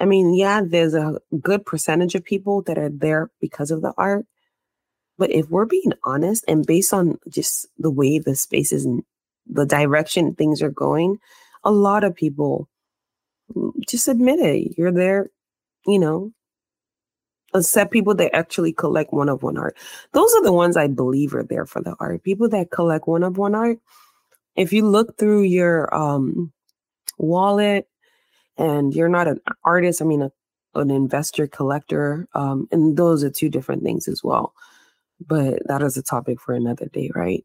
I 0.00 0.04
mean, 0.04 0.34
yeah, 0.34 0.62
there's 0.64 0.94
a 0.94 1.20
good 1.40 1.66
percentage 1.66 2.14
of 2.14 2.24
people 2.24 2.62
that 2.62 2.78
are 2.78 2.88
there 2.88 3.30
because 3.40 3.70
of 3.70 3.82
the 3.82 3.92
art. 3.98 4.26
But 5.18 5.30
if 5.32 5.48
we're 5.50 5.66
being 5.66 5.92
honest 6.04 6.44
and 6.46 6.64
based 6.66 6.92
on 6.92 7.18
just 7.28 7.66
the 7.78 7.90
way 7.90 8.18
the 8.18 8.36
space 8.36 8.72
is 8.72 8.86
the 9.46 9.66
direction 9.66 10.34
things 10.34 10.62
are 10.62 10.70
going, 10.70 11.18
a 11.64 11.72
lot 11.72 12.04
of 12.04 12.14
people 12.14 12.68
mm, 13.54 13.72
just 13.88 14.06
admit 14.06 14.38
it. 14.38 14.78
You're 14.78 14.92
there, 14.92 15.30
you 15.86 15.98
know, 15.98 16.32
except 17.54 17.92
people 17.92 18.14
that 18.14 18.36
actually 18.36 18.72
collect 18.72 19.12
one 19.12 19.28
of 19.28 19.42
one 19.42 19.58
art. 19.58 19.76
Those 20.12 20.32
are 20.34 20.42
the 20.42 20.52
ones 20.52 20.76
I 20.76 20.86
believe 20.86 21.34
are 21.34 21.42
there 21.42 21.66
for 21.66 21.82
the 21.82 21.96
art. 21.98 22.22
People 22.22 22.48
that 22.50 22.70
collect 22.70 23.08
one 23.08 23.24
of 23.24 23.38
one 23.38 23.56
art, 23.56 23.78
if 24.58 24.72
you 24.72 24.84
look 24.84 25.16
through 25.16 25.42
your 25.42 25.94
um, 25.94 26.52
wallet 27.16 27.86
and 28.56 28.92
you're 28.92 29.08
not 29.08 29.28
an 29.28 29.40
artist, 29.62 30.02
I 30.02 30.04
mean, 30.04 30.22
a, 30.22 30.32
an 30.74 30.90
investor 30.90 31.46
collector, 31.46 32.26
um, 32.34 32.66
and 32.72 32.96
those 32.96 33.22
are 33.22 33.30
two 33.30 33.48
different 33.48 33.84
things 33.84 34.08
as 34.08 34.22
well. 34.24 34.52
But 35.24 35.60
that 35.66 35.80
is 35.80 35.96
a 35.96 36.02
topic 36.02 36.40
for 36.40 36.54
another 36.54 36.86
day, 36.86 37.10
right? 37.14 37.44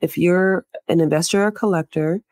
If 0.00 0.16
you're 0.16 0.64
an 0.88 1.00
investor 1.00 1.44
or 1.44 1.50
collector, 1.50 2.22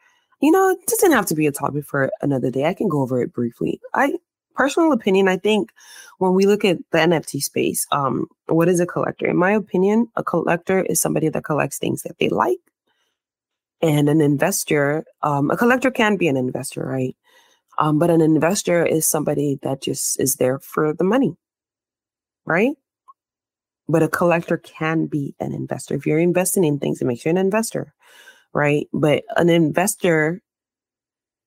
you 0.41 0.51
know, 0.51 0.71
it 0.71 0.87
doesn't 0.87 1.13
have 1.13 1.27
to 1.27 1.35
be 1.35 1.47
a 1.47 1.53
topic 1.53 1.85
for 1.85 2.11
another 2.23 2.51
day. 2.51 2.65
I 2.65 2.75
can 2.75 2.89
go 2.89 3.03
over 3.03 3.21
it 3.23 3.35
briefly. 3.35 3.81
I 3.95 4.15
personal 4.55 4.93
opinion, 4.93 5.29
I 5.29 5.37
think 5.37 5.73
when 6.19 6.33
we 6.33 6.47
look 6.47 6.65
at 6.65 6.79
the 6.91 6.99
NFT 6.99 7.43
space, 7.43 7.87
um, 7.93 8.27
what 8.47 8.69
is 8.69 8.81
a 8.81 8.87
collector? 8.87 9.27
In 9.27 9.37
my 9.37 9.53
opinion, 9.53 10.09
a 10.17 10.25
collector 10.25 10.81
is 10.81 11.01
somebody 11.01 11.29
that 11.29 11.45
collects 11.45 11.79
things 11.79 12.03
that 12.03 12.19
they 12.19 12.29
like 12.29 12.59
and 13.83 14.09
an 14.09 14.21
investor, 14.21 15.05
um, 15.23 15.51
a 15.51 15.57
collector 15.57 15.91
can 15.91 16.17
be 16.17 16.29
an 16.29 16.37
investor, 16.37 16.87
right? 16.87 17.17
Um, 17.79 17.99
but 17.99 18.11
an 18.11 18.21
investor 18.21 18.87
is 18.87 19.07
somebody 19.07 19.59
that 19.63 19.83
just 19.83 20.21
is 20.21 20.37
there 20.37 20.61
for 20.61 20.95
the 20.95 21.05
money, 21.05 21.37
right? 22.47 22.73
But 23.89 24.03
a 24.03 24.09
collector 24.09 24.59
can 24.59 25.07
be 25.07 25.35
an 25.41 25.53
investor. 25.53 25.95
If 25.95 26.07
you're 26.07 26.21
investing 26.21 26.65
in 26.65 26.79
things, 26.79 27.03
it 27.03 27.07
makes 27.07 27.25
you 27.25 27.31
an 27.31 27.39
investor, 27.39 27.93
right? 28.53 28.87
But 28.93 29.25
an 29.37 29.51
investor, 29.51 30.41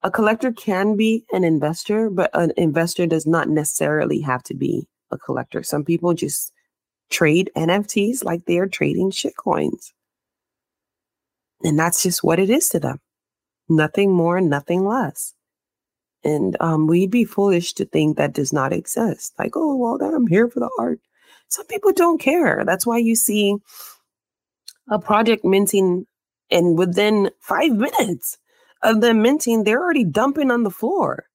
a 0.03 0.11
collector 0.11 0.51
can 0.51 0.97
be 0.97 1.25
an 1.31 1.43
investor, 1.43 2.09
but 2.09 2.31
an 2.33 2.51
investor 2.57 3.07
does 3.07 3.25
not 3.25 3.47
necessarily 3.47 4.19
have 4.21 4.43
to 4.43 4.53
be 4.53 4.87
a 5.11 5.17
collector. 5.17 5.63
Some 5.63 5.85
people 5.85 6.13
just 6.13 6.51
trade 7.09 7.49
NFTs 7.55 8.25
like 8.25 8.45
they 8.45 8.57
are 8.57 8.67
trading 8.67 9.11
shit 9.11 9.37
coins. 9.37 9.93
And 11.63 11.79
that's 11.79 12.03
just 12.03 12.23
what 12.23 12.39
it 12.39 12.49
is 12.49 12.69
to 12.69 12.79
them. 12.79 12.99
Nothing 13.69 14.11
more, 14.11 14.41
nothing 14.41 14.85
less. 14.85 15.33
And 16.23 16.57
um, 16.59 16.87
we'd 16.87 17.11
be 17.11 17.23
foolish 17.23 17.73
to 17.73 17.85
think 17.85 18.17
that 18.17 18.33
does 18.33 18.51
not 18.51 18.73
exist. 18.73 19.33
Like, 19.37 19.51
oh, 19.55 19.75
well, 19.75 20.01
I'm 20.01 20.27
here 20.27 20.49
for 20.49 20.59
the 20.59 20.69
art. 20.79 20.99
Some 21.47 21.67
people 21.67 21.91
don't 21.93 22.19
care. 22.19 22.63
That's 22.65 22.85
why 22.85 22.97
you 22.97 23.15
see 23.15 23.55
a 24.89 24.99
project 24.99 25.45
minting 25.45 26.05
and 26.51 26.77
within 26.77 27.31
five 27.39 27.71
minutes 27.73 28.37
of 28.83 29.01
them 29.01 29.21
minting, 29.21 29.63
they're 29.63 29.81
already 29.81 30.03
dumping 30.03 30.51
on 30.51 30.63
the 30.63 30.69
floor. 30.71 31.25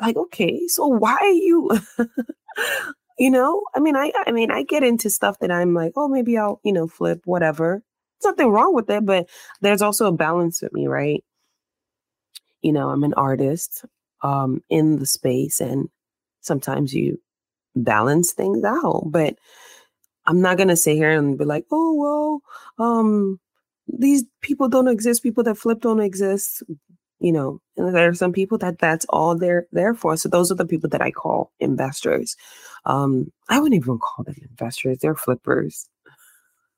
Like, 0.00 0.16
okay, 0.16 0.66
so 0.68 0.86
why 0.86 1.16
are 1.20 1.28
you 1.30 1.70
you 3.18 3.30
know? 3.30 3.62
I 3.74 3.80
mean, 3.80 3.96
I 3.96 4.12
I 4.26 4.32
mean, 4.32 4.50
I 4.50 4.62
get 4.62 4.82
into 4.84 5.10
stuff 5.10 5.38
that 5.40 5.50
I'm 5.50 5.74
like, 5.74 5.92
oh, 5.96 6.08
maybe 6.08 6.38
I'll, 6.38 6.60
you 6.64 6.72
know, 6.72 6.86
flip, 6.86 7.22
whatever. 7.24 7.82
Nothing 8.24 8.50
wrong 8.50 8.74
with 8.74 8.90
it, 8.90 9.06
but 9.06 9.28
there's 9.60 9.82
also 9.82 10.06
a 10.06 10.12
balance 10.12 10.62
with 10.62 10.72
me, 10.72 10.88
right? 10.88 11.24
You 12.62 12.72
know, 12.72 12.90
I'm 12.90 13.04
an 13.04 13.14
artist 13.14 13.84
um 14.22 14.62
in 14.70 14.98
the 14.98 15.06
space 15.06 15.60
and 15.60 15.88
sometimes 16.40 16.94
you 16.94 17.20
balance 17.76 18.32
things 18.32 18.64
out. 18.64 19.04
But 19.06 19.36
I'm 20.26 20.40
not 20.42 20.58
gonna 20.58 20.76
sit 20.76 20.96
here 20.96 21.10
and 21.12 21.38
be 21.38 21.44
like, 21.44 21.66
oh 21.72 21.94
well, 21.94 22.86
um, 22.86 23.40
these 23.88 24.24
people 24.42 24.68
don't 24.68 24.88
exist. 24.88 25.22
People 25.22 25.44
that 25.44 25.56
flip 25.58 25.80
don't 25.80 26.00
exist. 26.00 26.62
You 27.20 27.32
know, 27.32 27.60
and 27.76 27.94
there 27.94 28.08
are 28.10 28.14
some 28.14 28.32
people 28.32 28.58
that 28.58 28.78
that's 28.78 29.06
all 29.10 29.36
they're 29.36 29.66
there 29.72 29.94
for. 29.94 30.16
So 30.16 30.28
those 30.28 30.52
are 30.52 30.56
the 30.56 30.66
people 30.66 30.90
that 30.90 31.02
I 31.02 31.10
call 31.10 31.52
investors. 31.60 32.36
Um, 32.86 33.32
I 33.48 33.60
wouldn't 33.60 33.80
even 33.82 33.98
call 33.98 34.24
them 34.24 34.36
investors. 34.42 34.98
They're 35.00 35.16
flippers. 35.16 35.88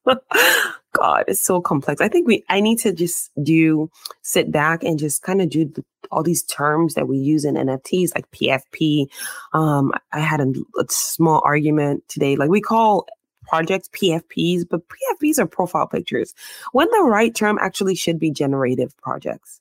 God, 0.93 1.25
it's 1.29 1.43
so 1.43 1.61
complex. 1.61 2.01
I 2.01 2.09
think 2.09 2.27
we 2.27 2.45
I 2.49 2.61
need 2.61 2.79
to 2.81 2.93
just 2.93 3.31
do 3.43 3.91
sit 4.23 4.51
back 4.51 4.83
and 4.83 4.99
just 4.99 5.23
kind 5.23 5.41
of 5.41 5.49
do 5.49 5.67
the, 5.67 5.85
all 6.11 6.23
these 6.23 6.43
terms 6.43 6.95
that 6.95 7.07
we 7.07 7.19
use 7.19 7.45
in 7.45 7.55
NFTs 7.55 8.15
like 8.15 8.31
PFP. 8.33 9.07
Um, 9.53 9.93
I 10.13 10.21
had 10.21 10.41
a, 10.41 10.53
a 10.79 10.85
small 10.89 11.41
argument 11.45 12.03
today. 12.09 12.35
Like 12.37 12.51
we 12.51 12.61
call 12.61 13.07
projects 13.45 13.89
PFPs, 13.89 14.65
but 14.69 14.83
PFPs 14.89 15.39
are 15.39 15.47
profile 15.47 15.87
pictures. 15.87 16.35
When 16.73 16.89
the 16.91 17.03
right 17.05 17.35
term 17.35 17.59
actually 17.61 17.95
should 17.95 18.19
be 18.19 18.31
generative 18.33 18.97
projects, 18.99 19.61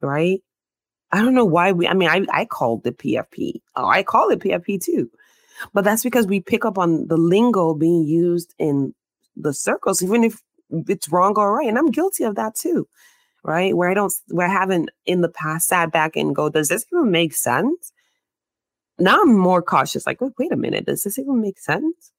right? 0.00 0.42
I 1.12 1.20
don't 1.22 1.34
know 1.34 1.44
why 1.44 1.72
we. 1.72 1.86
I 1.86 1.94
mean, 1.94 2.08
I 2.08 2.24
I 2.32 2.44
called 2.44 2.82
the 2.82 2.92
PFP. 2.92 3.60
Oh, 3.76 3.86
I 3.86 4.02
call 4.02 4.30
it 4.30 4.40
PFP 4.40 4.82
too, 4.82 5.10
but 5.72 5.84
that's 5.84 6.02
because 6.02 6.26
we 6.26 6.40
pick 6.40 6.64
up 6.64 6.78
on 6.78 7.06
the 7.08 7.16
lingo 7.16 7.74
being 7.74 8.04
used 8.04 8.54
in 8.58 8.94
the 9.36 9.54
circles, 9.54 10.02
even 10.02 10.24
if 10.24 10.40
it's 10.88 11.08
wrong 11.08 11.34
or 11.36 11.54
right. 11.56 11.68
And 11.68 11.78
I'm 11.78 11.90
guilty 11.90 12.24
of 12.24 12.34
that 12.36 12.54
too, 12.54 12.86
right? 13.44 13.76
Where 13.76 13.90
I 13.90 13.94
don't, 13.94 14.12
where 14.28 14.48
I 14.48 14.52
haven't 14.52 14.90
in 15.06 15.20
the 15.20 15.28
past 15.28 15.68
sat 15.68 15.92
back 15.92 16.16
and 16.16 16.34
go, 16.34 16.48
does 16.48 16.68
this 16.68 16.84
even 16.92 17.10
make 17.10 17.34
sense? 17.34 17.92
Now 18.98 19.22
I'm 19.22 19.36
more 19.36 19.62
cautious, 19.62 20.06
like, 20.06 20.20
wait, 20.20 20.32
wait 20.38 20.52
a 20.52 20.56
minute, 20.56 20.86
does 20.86 21.02
this 21.04 21.18
even 21.18 21.40
make 21.40 21.58
sense? 21.58 22.12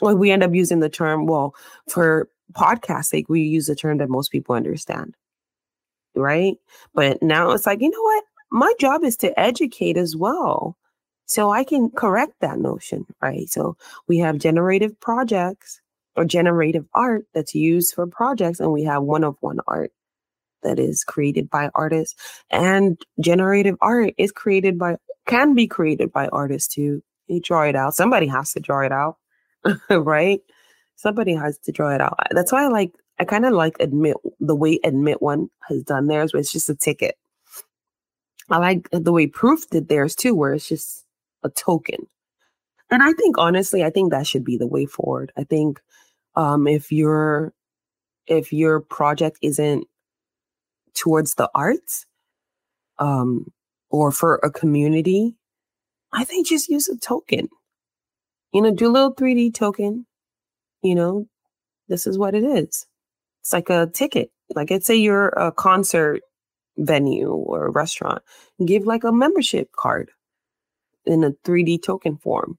Well, 0.00 0.16
we 0.16 0.30
end 0.30 0.42
up 0.42 0.54
using 0.54 0.80
the 0.80 0.88
term, 0.88 1.26
well, 1.26 1.54
for 1.88 2.28
podcast 2.52 3.06
sake, 3.06 3.28
we 3.28 3.42
use 3.42 3.66
the 3.66 3.76
term 3.76 3.98
that 3.98 4.08
most 4.08 4.30
people 4.30 4.54
understand, 4.54 5.16
right? 6.14 6.56
But 6.94 7.22
now 7.22 7.50
it's 7.52 7.66
like, 7.66 7.80
you 7.80 7.90
know 7.90 8.02
what? 8.02 8.24
My 8.50 8.72
job 8.80 9.04
is 9.04 9.16
to 9.18 9.38
educate 9.38 9.96
as 9.96 10.16
well. 10.16 10.76
So 11.26 11.50
I 11.50 11.62
can 11.62 11.90
correct 11.90 12.32
that 12.40 12.58
notion, 12.58 13.06
right? 13.20 13.48
So 13.48 13.76
we 14.08 14.18
have 14.18 14.38
generative 14.38 14.98
projects 15.00 15.80
or 16.18 16.24
generative 16.24 16.84
art 16.94 17.24
that's 17.32 17.54
used 17.54 17.94
for 17.94 18.06
projects, 18.06 18.58
and 18.58 18.72
we 18.72 18.82
have 18.84 19.02
one 19.04 19.22
of 19.22 19.36
one 19.40 19.60
art 19.68 19.92
that 20.62 20.78
is 20.78 21.04
created 21.04 21.48
by 21.48 21.70
artists. 21.74 22.16
And 22.50 23.00
generative 23.20 23.76
art 23.80 24.14
is 24.18 24.32
created 24.32 24.78
by 24.78 24.96
can 25.26 25.54
be 25.54 25.66
created 25.68 26.12
by 26.12 26.26
artists 26.28 26.74
too. 26.74 27.02
You 27.28 27.40
draw 27.40 27.62
it 27.62 27.76
out. 27.76 27.94
Somebody 27.94 28.26
has 28.26 28.52
to 28.54 28.60
draw 28.60 28.80
it 28.80 28.92
out, 28.92 29.16
right? 29.90 30.40
Somebody 30.96 31.34
has 31.34 31.58
to 31.58 31.72
draw 31.72 31.94
it 31.94 32.00
out. 32.00 32.18
That's 32.32 32.50
why 32.50 32.64
I 32.64 32.68
like 32.68 32.92
I 33.20 33.24
kind 33.24 33.46
of 33.46 33.52
like 33.52 33.76
admit 33.78 34.16
the 34.40 34.56
way 34.56 34.80
admit 34.82 35.22
one 35.22 35.50
has 35.68 35.84
done 35.84 36.08
theirs, 36.08 36.32
where 36.32 36.40
it's 36.40 36.52
just 36.52 36.68
a 36.68 36.74
ticket. 36.74 37.14
I 38.50 38.58
like 38.58 38.88
the 38.90 39.12
way 39.12 39.28
proof 39.28 39.68
did 39.70 39.88
theirs 39.88 40.16
too, 40.16 40.34
where 40.34 40.54
it's 40.54 40.68
just 40.68 41.04
a 41.44 41.50
token. 41.50 42.06
And 42.90 43.02
I 43.02 43.12
think 43.12 43.36
honestly, 43.38 43.84
I 43.84 43.90
think 43.90 44.10
that 44.10 44.26
should 44.26 44.44
be 44.44 44.56
the 44.56 44.66
way 44.66 44.86
forward. 44.86 45.32
I 45.36 45.44
think 45.44 45.80
um, 46.34 46.66
if 46.66 46.92
your 46.92 47.52
if 48.26 48.52
your 48.52 48.80
project 48.80 49.38
isn't 49.42 49.86
towards 50.94 51.34
the 51.34 51.50
arts 51.54 52.06
um, 52.98 53.46
or 53.90 54.12
for 54.12 54.36
a 54.36 54.50
community, 54.50 55.36
I 56.12 56.24
think 56.24 56.46
just 56.46 56.68
use 56.68 56.88
a 56.88 56.98
token. 56.98 57.48
You 58.52 58.62
know, 58.62 58.74
do 58.74 58.88
a 58.88 58.92
little 58.92 59.14
3D 59.14 59.54
token. 59.54 60.06
You 60.82 60.94
know, 60.94 61.26
this 61.88 62.06
is 62.06 62.18
what 62.18 62.34
it 62.34 62.44
is. 62.44 62.86
It's 63.40 63.52
like 63.52 63.70
a 63.70 63.88
ticket. 63.92 64.30
Like, 64.54 64.70
let's 64.70 64.86
say 64.86 64.96
you're 64.96 65.28
a 65.28 65.52
concert 65.52 66.22
venue 66.76 67.30
or 67.30 67.66
a 67.66 67.70
restaurant, 67.70 68.22
give 68.64 68.84
like 68.84 69.04
a 69.04 69.12
membership 69.12 69.70
card 69.72 70.10
in 71.04 71.24
a 71.24 71.32
3D 71.44 71.82
token 71.82 72.16
form 72.16 72.58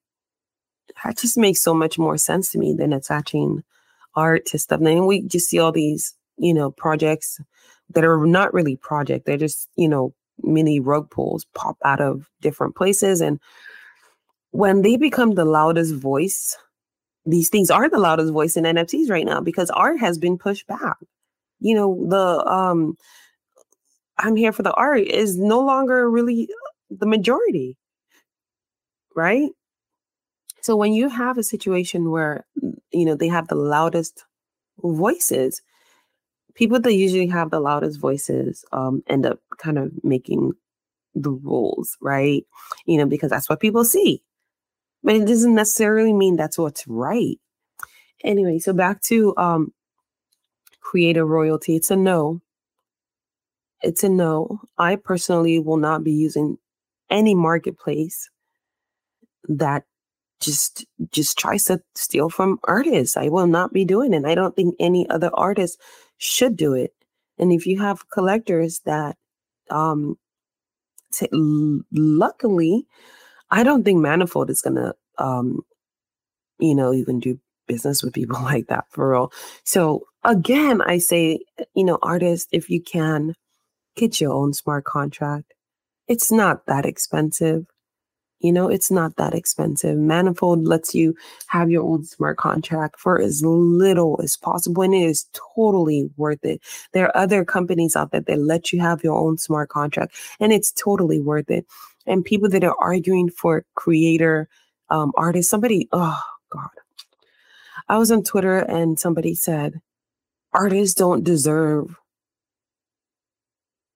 that 1.03 1.17
just 1.17 1.37
makes 1.37 1.61
so 1.61 1.73
much 1.73 1.97
more 1.97 2.17
sense 2.17 2.51
to 2.51 2.59
me 2.59 2.73
than 2.73 2.93
attaching 2.93 3.63
art 4.15 4.45
to 4.47 4.59
stuff. 4.59 4.79
And 4.79 4.87
then 4.87 5.05
we 5.05 5.21
just 5.21 5.49
see 5.49 5.59
all 5.59 5.71
these, 5.71 6.13
you 6.37 6.53
know, 6.53 6.71
projects 6.71 7.39
that 7.91 8.05
are 8.05 8.25
not 8.25 8.53
really 8.53 8.75
project. 8.75 9.25
They're 9.25 9.37
just, 9.37 9.69
you 9.75 9.87
know, 9.87 10.13
mini 10.41 10.79
rug 10.79 11.09
pulls 11.09 11.45
pop 11.55 11.77
out 11.83 12.01
of 12.01 12.29
different 12.41 12.75
places. 12.75 13.21
And 13.21 13.39
when 14.51 14.81
they 14.81 14.97
become 14.97 15.35
the 15.35 15.45
loudest 15.45 15.95
voice, 15.95 16.57
these 17.25 17.49
things 17.49 17.69
are 17.69 17.89
the 17.89 17.99
loudest 17.99 18.33
voice 18.33 18.57
in 18.57 18.63
NFTs 18.63 19.09
right 19.09 19.25
now 19.25 19.41
because 19.41 19.69
art 19.71 19.99
has 19.99 20.17
been 20.17 20.37
pushed 20.37 20.67
back. 20.67 20.97
You 21.59 21.75
know, 21.75 22.05
the 22.09 22.45
um 22.49 22.97
I'm 24.17 24.35
here 24.35 24.51
for 24.51 24.63
the 24.63 24.73
art 24.73 25.01
is 25.01 25.37
no 25.37 25.59
longer 25.61 26.09
really 26.09 26.49
the 26.89 27.05
majority. 27.05 27.77
Right? 29.15 29.49
So 30.61 30.75
when 30.75 30.93
you 30.93 31.09
have 31.09 31.37
a 31.37 31.43
situation 31.43 32.11
where 32.11 32.45
you 32.91 33.05
know 33.05 33.15
they 33.15 33.27
have 33.29 33.47
the 33.47 33.55
loudest 33.55 34.25
voices, 34.81 35.61
people 36.55 36.79
that 36.81 36.93
usually 36.93 37.27
have 37.27 37.51
the 37.51 37.59
loudest 37.59 37.99
voices 37.99 38.65
um, 38.71 39.03
end 39.07 39.25
up 39.25 39.39
kind 39.57 39.77
of 39.77 39.91
making 40.03 40.53
the 41.15 41.31
rules, 41.31 41.97
right? 42.01 42.45
You 42.85 42.97
know, 42.97 43.05
because 43.05 43.29
that's 43.31 43.49
what 43.49 43.59
people 43.59 43.83
see. 43.83 44.23
But 45.03 45.15
it 45.15 45.25
doesn't 45.27 45.55
necessarily 45.55 46.13
mean 46.13 46.35
that's 46.35 46.57
what's 46.57 46.87
right. 46.87 47.39
Anyway, 48.23 48.59
so 48.59 48.73
back 48.73 49.01
to 49.03 49.35
um 49.37 49.73
creator 50.81 51.25
royalty. 51.25 51.75
It's 51.75 51.91
a 51.91 51.95
no. 51.95 52.41
It's 53.81 54.03
a 54.03 54.09
no. 54.09 54.61
I 54.77 54.95
personally 54.97 55.59
will 55.59 55.77
not 55.77 56.03
be 56.03 56.11
using 56.11 56.57
any 57.09 57.35
marketplace 57.35 58.29
that 59.47 59.85
just 60.39 60.85
just 61.11 61.37
tries 61.37 61.65
to 61.65 61.81
steal 61.95 62.29
from 62.29 62.59
artists. 62.65 63.17
I 63.17 63.29
will 63.29 63.47
not 63.47 63.73
be 63.73 63.85
doing 63.85 64.13
it. 64.13 64.25
I 64.25 64.35
don't 64.35 64.55
think 64.55 64.75
any 64.79 65.09
other 65.09 65.29
artist 65.33 65.79
should 66.17 66.55
do 66.55 66.73
it. 66.73 66.93
And 67.37 67.51
if 67.51 67.65
you 67.65 67.79
have 67.79 68.09
collectors 68.09 68.81
that 68.85 69.17
um 69.69 70.17
t- 71.13 71.29
luckily 71.91 72.87
I 73.51 73.63
don't 73.63 73.83
think 73.83 73.99
Manifold 73.99 74.49
is 74.49 74.61
to 74.61 74.95
um 75.17 75.61
you 76.59 76.75
know 76.75 76.93
even 76.93 77.19
do 77.19 77.39
business 77.67 78.03
with 78.03 78.13
people 78.13 78.39
like 78.43 78.67
that 78.67 78.85
for 78.89 79.11
real. 79.11 79.31
So 79.63 80.03
again, 80.23 80.81
I 80.81 80.97
say, 80.97 81.39
you 81.75 81.83
know, 81.83 81.99
artists 82.01 82.47
if 82.51 82.69
you 82.69 82.81
can 82.81 83.35
get 83.95 84.21
your 84.21 84.33
own 84.33 84.53
smart 84.53 84.85
contract. 84.85 85.53
It's 86.07 86.31
not 86.31 86.65
that 86.65 86.85
expensive. 86.85 87.65
You 88.39 88.53
know, 88.53 88.69
it's 88.69 88.89
not 88.89 89.17
that 89.17 89.33
expensive. 89.33 89.97
Manifold 89.97 90.65
lets 90.65 90.95
you 90.95 91.13
have 91.47 91.69
your 91.69 91.83
own 91.83 92.05
smart 92.05 92.37
contract 92.37 92.97
for 92.97 93.19
as 93.19 93.41
little 93.43 94.19
as 94.23 94.37
possible, 94.37 94.81
and 94.83 94.93
it 94.93 95.03
is 95.03 95.27
totally 95.55 96.09
worth 96.15 96.43
it. 96.45 96.61
There 96.93 97.07
are 97.07 97.17
other 97.17 97.43
companies 97.43 97.97
out 97.97 98.11
there 98.11 98.21
that 98.21 98.39
let 98.39 98.71
you 98.71 98.79
have 98.79 99.03
your 99.03 99.17
own 99.19 99.37
smart 99.37 99.69
contract, 99.69 100.15
and 100.39 100.53
it's 100.53 100.71
totally 100.71 101.19
worth 101.19 101.51
it. 101.51 101.65
And 102.05 102.23
people 102.23 102.49
that 102.49 102.63
are 102.63 102.75
arguing 102.79 103.29
for 103.29 103.65
creator 103.75 104.47
um, 104.89 105.11
artists, 105.17 105.51
somebody, 105.51 105.87
oh 105.91 106.19
God, 106.49 106.69
I 107.89 107.97
was 107.97 108.11
on 108.11 108.23
Twitter 108.23 108.59
and 108.59 108.99
somebody 108.99 109.35
said, 109.35 109.81
artists 110.53 110.95
don't 110.95 111.23
deserve 111.23 111.95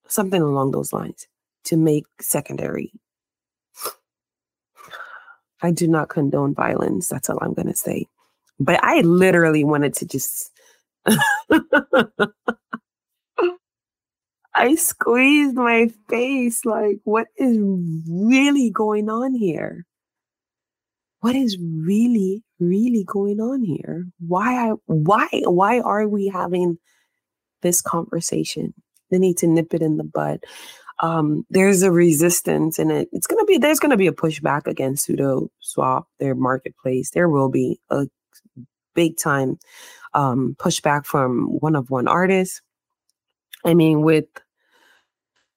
something 0.07 0.41
along 0.41 0.71
those 0.71 0.91
lines 0.93 1.27
to 1.63 1.77
make 1.77 2.05
secondary 2.19 2.91
I 5.63 5.71
do 5.71 5.87
not 5.87 6.09
condone 6.09 6.53
violence. 6.53 7.07
That's 7.07 7.29
all 7.29 7.39
I'm 7.41 7.53
going 7.53 7.67
to 7.67 7.75
say. 7.75 8.05
But 8.59 8.79
I 8.83 9.01
literally 9.01 9.63
wanted 9.63 9.95
to 9.95 10.05
just. 10.05 10.51
I 14.55 14.75
squeezed 14.75 15.55
my 15.55 15.89
face 16.09 16.63
like, 16.63 16.99
what 17.05 17.27
is 17.37 17.57
really 18.07 18.69
going 18.69 19.09
on 19.09 19.33
here? 19.33 19.85
what 21.23 21.35
is 21.37 21.57
really, 21.57 22.43
really 22.59 23.05
going 23.05 23.39
on 23.39 23.63
here? 23.63 24.05
Why 24.27 24.71
I 24.71 24.73
why 24.87 25.29
why 25.45 25.79
are 25.79 26.05
we 26.05 26.27
having 26.27 26.77
this 27.61 27.81
conversation? 27.81 28.73
They 29.09 29.19
need 29.19 29.37
to 29.37 29.47
nip 29.47 29.73
it 29.73 29.81
in 29.81 29.95
the 29.95 30.03
bud. 30.03 30.41
Um, 30.99 31.45
there's 31.49 31.81
a 31.81 31.91
resistance 31.91 32.79
and 32.79 32.91
it, 32.91 33.09
it's 33.11 33.27
gonna 33.27 33.45
be 33.45 33.57
there's 33.57 33.79
gonna 33.79 33.97
be 33.97 34.07
a 34.07 34.13
pushback 34.13 34.67
against 34.67 35.05
pseudo 35.05 35.49
swap, 35.59 36.07
their 36.19 36.35
marketplace. 36.35 37.11
There 37.11 37.29
will 37.29 37.49
be 37.49 37.79
a 37.89 38.07
big 38.93 39.17
time 39.17 39.57
um, 40.13 40.55
pushback 40.59 41.05
from 41.05 41.47
one 41.59 41.75
of 41.75 41.89
one 41.89 42.07
artists. 42.07 42.61
I 43.65 43.73
mean, 43.73 44.01
with 44.01 44.25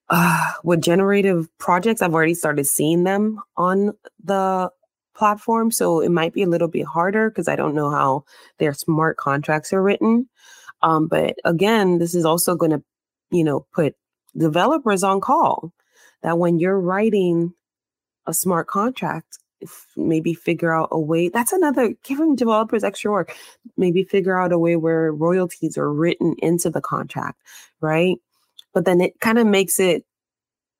uh, 0.08 0.52
with 0.62 0.82
generative 0.82 1.48
projects, 1.58 2.00
I've 2.02 2.14
already 2.14 2.34
started 2.34 2.66
seeing 2.66 3.04
them 3.04 3.40
on 3.56 3.92
the 4.22 4.70
platform. 5.16 5.70
So 5.70 6.00
it 6.00 6.10
might 6.10 6.32
be 6.32 6.42
a 6.42 6.48
little 6.48 6.68
bit 6.68 6.86
harder 6.86 7.30
because 7.30 7.48
I 7.48 7.56
don't 7.56 7.74
know 7.74 7.90
how 7.90 8.24
their 8.58 8.74
smart 8.74 9.16
contracts 9.16 9.72
are 9.72 9.82
written. 9.82 10.28
Um, 10.82 11.08
but 11.08 11.36
again, 11.44 11.98
this 11.98 12.14
is 12.14 12.24
also 12.24 12.54
going 12.54 12.72
to, 12.72 12.82
you 13.30 13.42
know, 13.42 13.66
put 13.74 13.94
developers 14.36 15.02
on 15.02 15.20
call 15.20 15.72
that 16.22 16.38
when 16.38 16.58
you're 16.58 16.80
writing 16.80 17.52
a 18.26 18.34
smart 18.34 18.66
contract, 18.66 19.38
maybe 19.96 20.34
figure 20.34 20.74
out 20.74 20.88
a 20.92 21.00
way 21.00 21.28
that's 21.28 21.52
another 21.52 21.94
giving 22.04 22.36
developers 22.36 22.84
extra 22.84 23.10
work. 23.10 23.34
Maybe 23.76 24.04
figure 24.04 24.38
out 24.38 24.52
a 24.52 24.58
way 24.58 24.76
where 24.76 25.12
royalties 25.12 25.78
are 25.78 25.92
written 25.92 26.34
into 26.38 26.70
the 26.70 26.80
contract 26.80 27.40
right? 27.80 28.16
But 28.74 28.84
then 28.84 29.00
it 29.00 29.20
kind 29.20 29.38
of 29.38 29.46
makes 29.46 29.80
it 29.80 30.04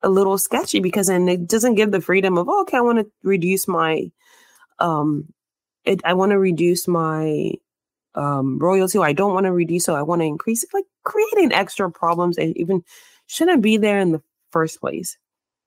a 0.03 0.09
little 0.09 0.37
sketchy 0.37 0.79
because 0.79 1.07
then 1.07 1.27
it 1.27 1.47
doesn't 1.47 1.75
give 1.75 1.91
the 1.91 2.01
freedom 2.01 2.37
of 2.37 2.47
oh, 2.49 2.61
okay 2.61 2.77
i 2.77 2.81
want 2.81 2.99
to 2.99 3.11
reduce 3.23 3.67
my 3.67 4.11
um 4.79 5.25
it, 5.85 6.01
i 6.05 6.13
want 6.13 6.31
to 6.31 6.39
reduce 6.39 6.87
my 6.87 7.51
um 8.15 8.59
royalty 8.59 8.97
or 8.97 9.05
i 9.05 9.13
don't 9.13 9.33
want 9.33 9.45
to 9.45 9.51
reduce 9.51 9.85
so 9.85 9.95
i 9.95 10.01
want 10.01 10.21
to 10.21 10.25
increase 10.25 10.63
it 10.63 10.69
like 10.73 10.85
creating 11.03 11.51
extra 11.51 11.89
problems 11.91 12.37
and 12.37 12.55
even 12.57 12.83
shouldn't 13.27 13.61
be 13.61 13.77
there 13.77 13.99
in 13.99 14.11
the 14.11 14.21
first 14.51 14.79
place 14.79 15.17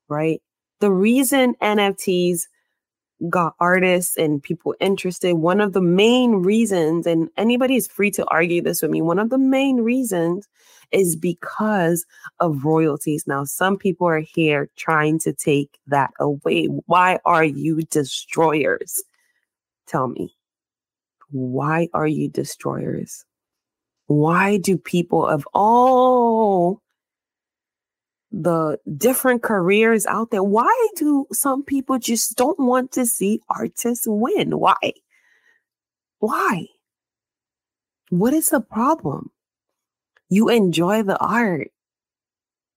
right 0.08 0.42
the 0.80 0.90
reason 0.90 1.54
nfts 1.62 2.42
got 3.28 3.54
artists 3.60 4.16
and 4.16 4.42
people 4.42 4.74
interested 4.80 5.34
one 5.34 5.60
of 5.60 5.74
the 5.74 5.80
main 5.80 6.36
reasons 6.36 7.06
and 7.06 7.28
anybody 7.36 7.76
is 7.76 7.86
free 7.86 8.10
to 8.10 8.26
argue 8.28 8.62
this 8.62 8.80
with 8.82 8.90
me 8.90 9.02
one 9.02 9.18
of 9.18 9.30
the 9.30 9.38
main 9.38 9.76
reasons 9.78 10.48
is 10.92 11.16
because 11.16 12.04
of 12.40 12.64
royalties. 12.64 13.26
Now, 13.26 13.44
some 13.44 13.76
people 13.76 14.06
are 14.06 14.20
here 14.20 14.68
trying 14.76 15.18
to 15.20 15.32
take 15.32 15.78
that 15.86 16.12
away. 16.18 16.66
Why 16.86 17.18
are 17.24 17.44
you 17.44 17.82
destroyers? 17.82 19.02
Tell 19.86 20.08
me. 20.08 20.34
Why 21.30 21.88
are 21.94 22.06
you 22.06 22.28
destroyers? 22.28 23.24
Why 24.06 24.56
do 24.56 24.76
people 24.76 25.24
of 25.24 25.46
all 25.54 26.82
the 28.32 28.78
different 28.96 29.42
careers 29.42 30.06
out 30.06 30.30
there, 30.30 30.42
why 30.42 30.88
do 30.96 31.26
some 31.32 31.64
people 31.64 31.98
just 31.98 32.36
don't 32.36 32.58
want 32.58 32.92
to 32.92 33.06
see 33.06 33.40
artists 33.48 34.06
win? 34.06 34.58
Why? 34.58 34.76
Why? 36.20 36.66
What 38.10 38.32
is 38.34 38.50
the 38.50 38.60
problem? 38.60 39.30
you 40.30 40.48
enjoy 40.48 41.02
the 41.02 41.18
art, 41.18 41.70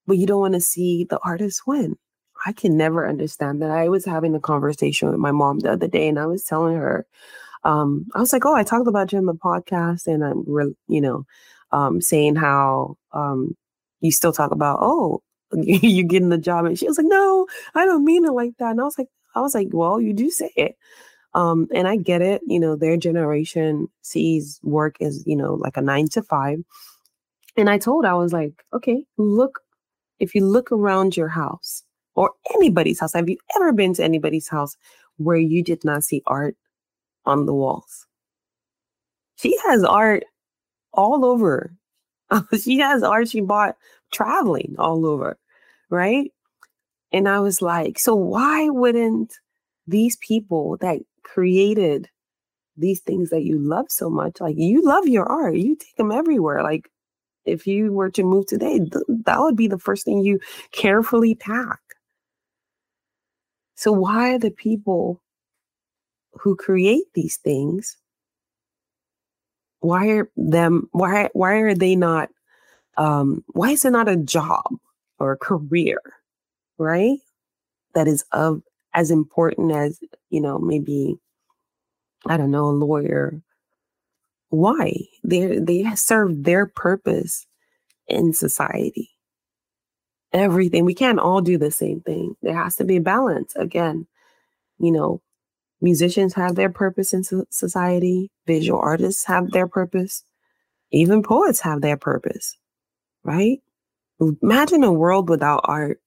but 0.07 0.17
you 0.17 0.25
don't 0.25 0.41
want 0.41 0.55
to 0.55 0.61
see 0.61 1.05
the 1.05 1.19
artist 1.23 1.61
win. 1.65 1.95
I 2.45 2.51
can 2.51 2.75
never 2.75 3.07
understand 3.07 3.61
that. 3.61 3.71
I 3.71 3.87
was 3.87 4.03
having 4.03 4.35
a 4.35 4.39
conversation 4.39 5.09
with 5.09 5.19
my 5.19 5.31
mom 5.31 5.59
the 5.59 5.71
other 5.71 5.87
day, 5.87 6.09
and 6.09 6.19
I 6.19 6.25
was 6.25 6.43
telling 6.43 6.75
her, 6.75 7.05
um, 7.63 8.07
I 8.15 8.19
was 8.19 8.33
like, 8.33 8.45
"Oh, 8.45 8.55
I 8.55 8.63
talked 8.63 8.87
about 8.87 9.13
you 9.13 9.19
in 9.19 9.27
the 9.27 9.33
podcast, 9.33 10.07
and 10.07 10.25
I'm, 10.25 10.43
re- 10.47 10.75
you 10.87 10.99
know, 10.99 11.25
um, 11.71 12.01
saying 12.01 12.35
how 12.35 12.97
um, 13.13 13.55
you 14.01 14.11
still 14.11 14.33
talk 14.33 14.51
about, 14.51 14.79
oh, 14.81 15.21
you 15.63 16.03
getting 16.03 16.29
the 16.29 16.37
job," 16.37 16.65
and 16.65 16.77
she 16.77 16.87
was 16.87 16.97
like, 16.97 17.07
"No, 17.07 17.47
I 17.75 17.85
don't 17.85 18.05
mean 18.05 18.25
it 18.25 18.31
like 18.31 18.53
that." 18.59 18.71
And 18.71 18.81
I 18.81 18.83
was 18.83 18.97
like, 18.97 19.09
"I 19.35 19.41
was 19.41 19.55
like, 19.55 19.69
well, 19.71 20.01
you 20.01 20.13
do 20.13 20.29
say 20.29 20.51
it." 20.55 20.75
Um, 21.35 21.67
and 21.73 21.87
I 21.87 21.95
get 21.97 22.21
it. 22.21 22.41
You 22.47 22.59
know, 22.59 22.75
their 22.75 22.97
generation 22.97 23.87
sees 24.01 24.59
work 24.63 24.97
as 25.01 25.23
you 25.25 25.35
know 25.35 25.55
like 25.55 25.77
a 25.77 25.81
nine 25.81 26.07
to 26.09 26.21
five 26.23 26.59
and 27.55 27.69
I 27.69 27.77
told, 27.77 28.05
I 28.05 28.13
was 28.13 28.33
like, 28.33 28.63
okay, 28.73 29.05
look, 29.17 29.61
if 30.19 30.33
you 30.33 30.45
look 30.45 30.71
around 30.71 31.15
your 31.15 31.27
house 31.27 31.83
or 32.15 32.31
anybody's 32.55 32.99
house, 32.99 33.13
have 33.13 33.29
you 33.29 33.37
ever 33.55 33.71
been 33.71 33.93
to 33.95 34.03
anybody's 34.03 34.47
house 34.47 34.75
where 35.17 35.37
you 35.37 35.63
did 35.63 35.83
not 35.83 36.03
see 36.03 36.23
art 36.25 36.55
on 37.25 37.45
the 37.45 37.53
walls? 37.53 38.07
She 39.35 39.57
has 39.67 39.83
art 39.83 40.23
all 40.93 41.25
over. 41.25 41.73
she 42.59 42.79
has 42.79 43.03
art 43.03 43.29
she 43.29 43.41
bought 43.41 43.75
traveling 44.11 44.75
all 44.79 45.05
over, 45.05 45.37
right? 45.93 46.31
And 47.13 47.29
I 47.29 47.39
was 47.39 47.61
like, 47.61 47.99
so 47.99 48.15
why 48.15 48.69
wouldn't 48.69 49.33
these 49.87 50.17
people 50.17 50.77
that 50.81 50.99
created 51.23 52.09
these 52.75 53.01
things 53.01 53.29
that 53.29 53.43
you 53.43 53.59
love 53.59 53.85
so 53.89 54.09
much, 54.09 54.41
like 54.41 54.55
you 54.57 54.81
love 54.83 55.07
your 55.07 55.25
art, 55.25 55.55
you 55.55 55.75
take 55.75 55.95
them 55.95 56.11
everywhere. 56.11 56.63
Like 56.63 56.89
if 57.45 57.67
you 57.67 57.93
were 57.93 58.09
to 58.11 58.23
move 58.23 58.47
today, 58.47 58.79
th- 58.79 59.05
that 59.25 59.39
would 59.39 59.55
be 59.55 59.67
the 59.67 59.77
first 59.77 60.05
thing 60.05 60.19
you 60.21 60.39
carefully 60.71 61.35
pack. 61.35 61.79
So, 63.75 63.91
why 63.91 64.33
are 64.33 64.39
the 64.39 64.51
people 64.51 65.21
who 66.33 66.55
create 66.55 67.05
these 67.13 67.37
things? 67.37 67.97
Why 69.81 70.07
are 70.09 70.31
them? 70.37 70.89
Why 70.91 71.29
why 71.33 71.55
are 71.55 71.75
they 71.75 71.95
not? 71.95 72.29
Um, 72.97 73.43
why 73.47 73.71
is 73.71 73.85
it 73.85 73.91
not 73.91 74.07
a 74.09 74.17
job 74.17 74.77
or 75.23 75.37
career, 75.37 75.99
right? 76.77 77.17
That 77.95 78.07
is 78.07 78.25
of 78.31 78.61
as 78.93 79.11
important 79.11 79.71
as 79.71 79.99
you 80.29 80.41
know 80.41 80.59
maybe 80.59 81.15
I 82.25 82.37
don't 82.37 82.51
know 82.51 82.65
a 82.65 82.71
lawyer. 82.71 83.41
Why? 84.49 84.93
They 85.23 85.59
they 85.59 85.85
serve 85.95 86.43
their 86.43 86.67
purpose 86.67 87.45
in 88.07 88.33
society. 88.33 89.09
Everything 90.33 90.85
we 90.85 90.95
can't 90.95 91.19
all 91.19 91.41
do 91.41 91.57
the 91.57 91.71
same 91.71 92.01
thing. 92.01 92.35
There 92.41 92.55
has 92.55 92.75
to 92.77 92.83
be 92.83 92.97
a 92.97 93.01
balance. 93.01 93.55
Again 93.55 94.07
you 94.79 94.91
know 94.91 95.21
musicians 95.81 96.33
have 96.33 96.55
their 96.55 96.69
purpose 96.69 97.13
in 97.13 97.23
society. 97.49 98.31
Visual 98.47 98.79
artists 98.79 99.25
have 99.25 99.51
their 99.51 99.67
purpose. 99.67 100.23
Even 100.91 101.23
poets 101.23 101.59
have 101.61 101.81
their 101.81 101.97
purpose 101.97 102.57
right 103.23 103.59
imagine 104.19 104.83
a 104.83 104.91
world 104.91 105.29
without 105.29 105.61
art 105.65 105.99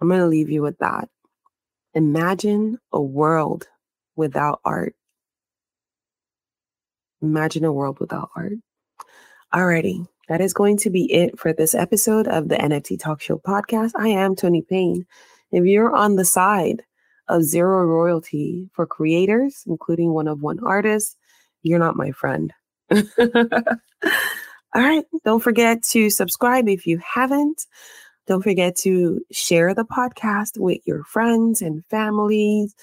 i'm 0.00 0.08
going 0.08 0.20
to 0.20 0.26
leave 0.26 0.50
you 0.50 0.62
with 0.62 0.78
that 0.78 1.08
imagine 1.94 2.78
a 2.92 3.00
world 3.00 3.68
without 4.16 4.60
art 4.64 4.94
Imagine 7.22 7.64
a 7.64 7.72
world 7.72 8.00
without 8.00 8.30
art. 8.34 8.54
Alrighty, 9.54 10.06
that 10.28 10.40
is 10.40 10.52
going 10.52 10.76
to 10.78 10.90
be 10.90 11.10
it 11.12 11.38
for 11.38 11.52
this 11.52 11.72
episode 11.72 12.26
of 12.26 12.48
the 12.48 12.56
NFT 12.56 12.98
Talk 12.98 13.20
Show 13.20 13.38
podcast. 13.38 13.92
I 13.96 14.08
am 14.08 14.34
Tony 14.34 14.62
Payne. 14.62 15.06
If 15.52 15.64
you're 15.64 15.94
on 15.94 16.16
the 16.16 16.24
side 16.24 16.82
of 17.28 17.44
zero 17.44 17.84
royalty 17.84 18.68
for 18.72 18.86
creators, 18.86 19.62
including 19.68 20.12
one 20.12 20.26
of 20.26 20.42
one 20.42 20.58
artists, 20.64 21.16
you're 21.62 21.78
not 21.78 21.94
my 21.94 22.10
friend. 22.10 22.52
All 24.74 24.82
right, 24.82 25.04
don't 25.24 25.42
forget 25.42 25.82
to 25.90 26.08
subscribe 26.08 26.68
if 26.68 26.86
you 26.86 26.98
haven't. 26.98 27.66
Don't 28.26 28.42
forget 28.42 28.76
to 28.76 29.20
share 29.30 29.74
the 29.74 29.84
podcast 29.84 30.58
with 30.58 30.80
your 30.84 31.04
friends 31.04 31.60
and 31.60 31.84
families. 31.86 32.74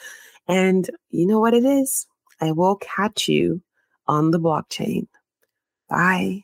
And 0.48 0.90
you 1.10 1.26
know 1.26 1.40
what 1.40 1.54
it 1.54 1.66
is? 1.66 2.06
I 2.42 2.52
will 2.52 2.76
catch 2.76 3.28
you 3.28 3.62
on 4.08 4.32
the 4.32 4.40
blockchain. 4.40 5.08
Bye. 5.90 6.44